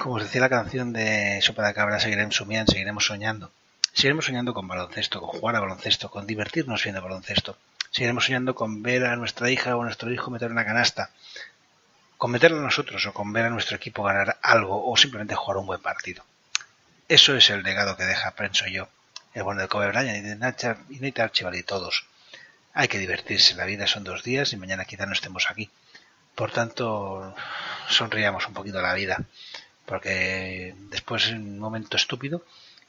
[0.00, 3.52] como os decía la canción de Sopa de Cabra, seguiremos soñando, seguiremos soñando.
[3.92, 7.56] Seguiremos soñando con baloncesto, con jugar a baloncesto, con divertirnos viendo baloncesto
[7.94, 11.10] seguiremos soñando con ver a nuestra hija o a nuestro hijo meter una canasta,
[12.24, 15.66] con meterlo nosotros o con ver a nuestro equipo ganar algo o simplemente jugar un
[15.66, 16.24] buen partido.
[17.06, 18.88] Eso es el legado que deja, pienso yo,
[19.34, 22.06] el bueno de Kobe Bryant y de Nacha y Nate Archibald y todos.
[22.72, 25.68] Hay que divertirse, la vida son dos días y mañana quizá no estemos aquí.
[26.34, 27.36] Por tanto,
[27.90, 29.20] sonriamos un poquito a la vida,
[29.84, 32.42] porque después en un momento estúpido,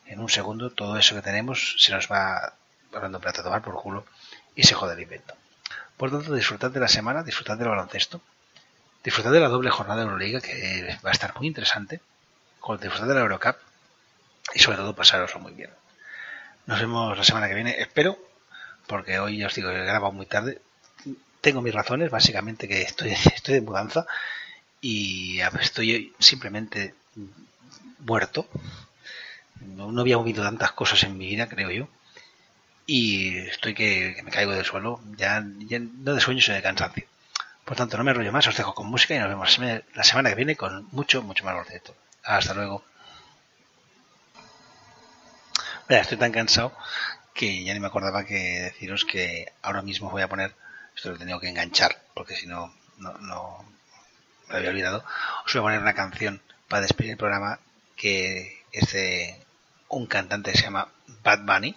[0.06, 2.54] en un segundo, todo eso que tenemos se nos va
[2.94, 4.06] hablando plata a tomar por culo
[4.56, 5.34] y se jode el invento.
[5.98, 8.22] Por tanto, disfrutad de la semana, disfrutad del baloncesto,
[9.06, 12.02] disfrutad de la doble jornada de Euroliga que va a estar muy interesante,
[12.82, 13.56] disfrutad de la Eurocup
[14.54, 15.70] y sobre todo pasaros muy bien.
[16.66, 18.18] Nos vemos la semana que viene, espero,
[18.88, 20.60] porque hoy ya os digo que he grabado muy tarde.
[21.40, 24.06] Tengo mis razones, básicamente que estoy, estoy de mudanza
[24.82, 26.96] y estoy simplemente
[28.00, 28.48] muerto.
[29.62, 31.88] No había movido tantas cosas en mi vida, creo yo
[32.88, 37.06] y estoy que, me caigo del suelo, ya, no de sueño, sino de cansancio.
[37.66, 40.30] Por tanto, no me rollo más, os dejo con música y nos vemos la semana
[40.30, 41.96] que viene con mucho, mucho más baloncesto.
[42.24, 42.84] Hasta luego.
[45.90, 46.78] Mira, estoy tan cansado
[47.34, 50.56] que ya ni me acordaba que deciros que ahora mismo voy a poner,
[50.96, 53.66] esto lo he tenido que enganchar, porque si no, no, no
[54.48, 55.04] me había olvidado,
[55.46, 57.60] os voy a poner una canción para despedir el programa
[57.96, 59.44] que es de
[59.90, 60.88] un cantante que se llama
[61.24, 61.76] Bad Bunny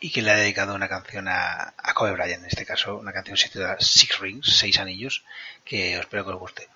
[0.00, 3.36] y que le ha dedicado una canción a, Kobe Bryant, en este caso una canción
[3.36, 5.24] titula Six Rings, Seis Anillos,
[5.64, 6.68] que espero que os guste.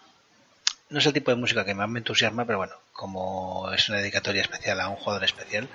[0.90, 3.98] No es el tipo de música que más me entusiasma, pero bueno, como es una
[3.98, 5.68] dedicatoria especial a un jugador especial,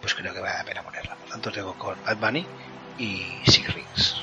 [0.00, 1.16] pues creo que vale la pena ponerla.
[1.16, 2.46] Por tanto, os dejo con Bad Bunny
[2.98, 4.16] y Six Rings.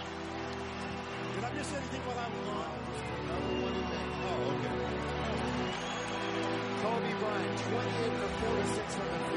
[6.82, 9.37] Kobe Bryant, 28 for 46 from the field.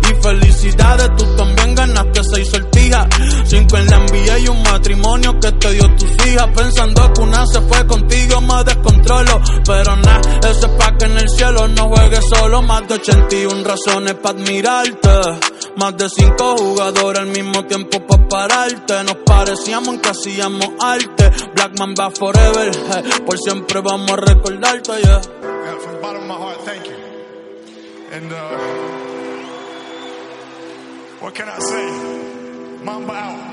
[0.11, 3.07] Y felicidades, tú también ganaste seis sortijas.
[3.45, 6.47] Cinco en la NBA y un matrimonio que te dio tus hijas.
[6.53, 9.41] Pensando que una se fue contigo, me descontrolo.
[9.65, 12.61] Pero nada, eso es pa' que en el cielo no juegues solo.
[12.61, 15.09] Más de 81 razones para admirarte.
[15.77, 19.03] Más de cinco jugadores al mismo tiempo para pararte.
[19.03, 21.31] Nos parecíamos que hacíamos arte.
[21.55, 22.71] Blackman va forever.
[23.25, 24.91] Por siempre vamos a recordarte.
[25.01, 25.21] Yeah,
[25.79, 26.95] from the bottom of my heart, thank you.
[28.11, 29.00] And uh,
[31.21, 32.83] what can I say?
[32.83, 33.50] Mamba out.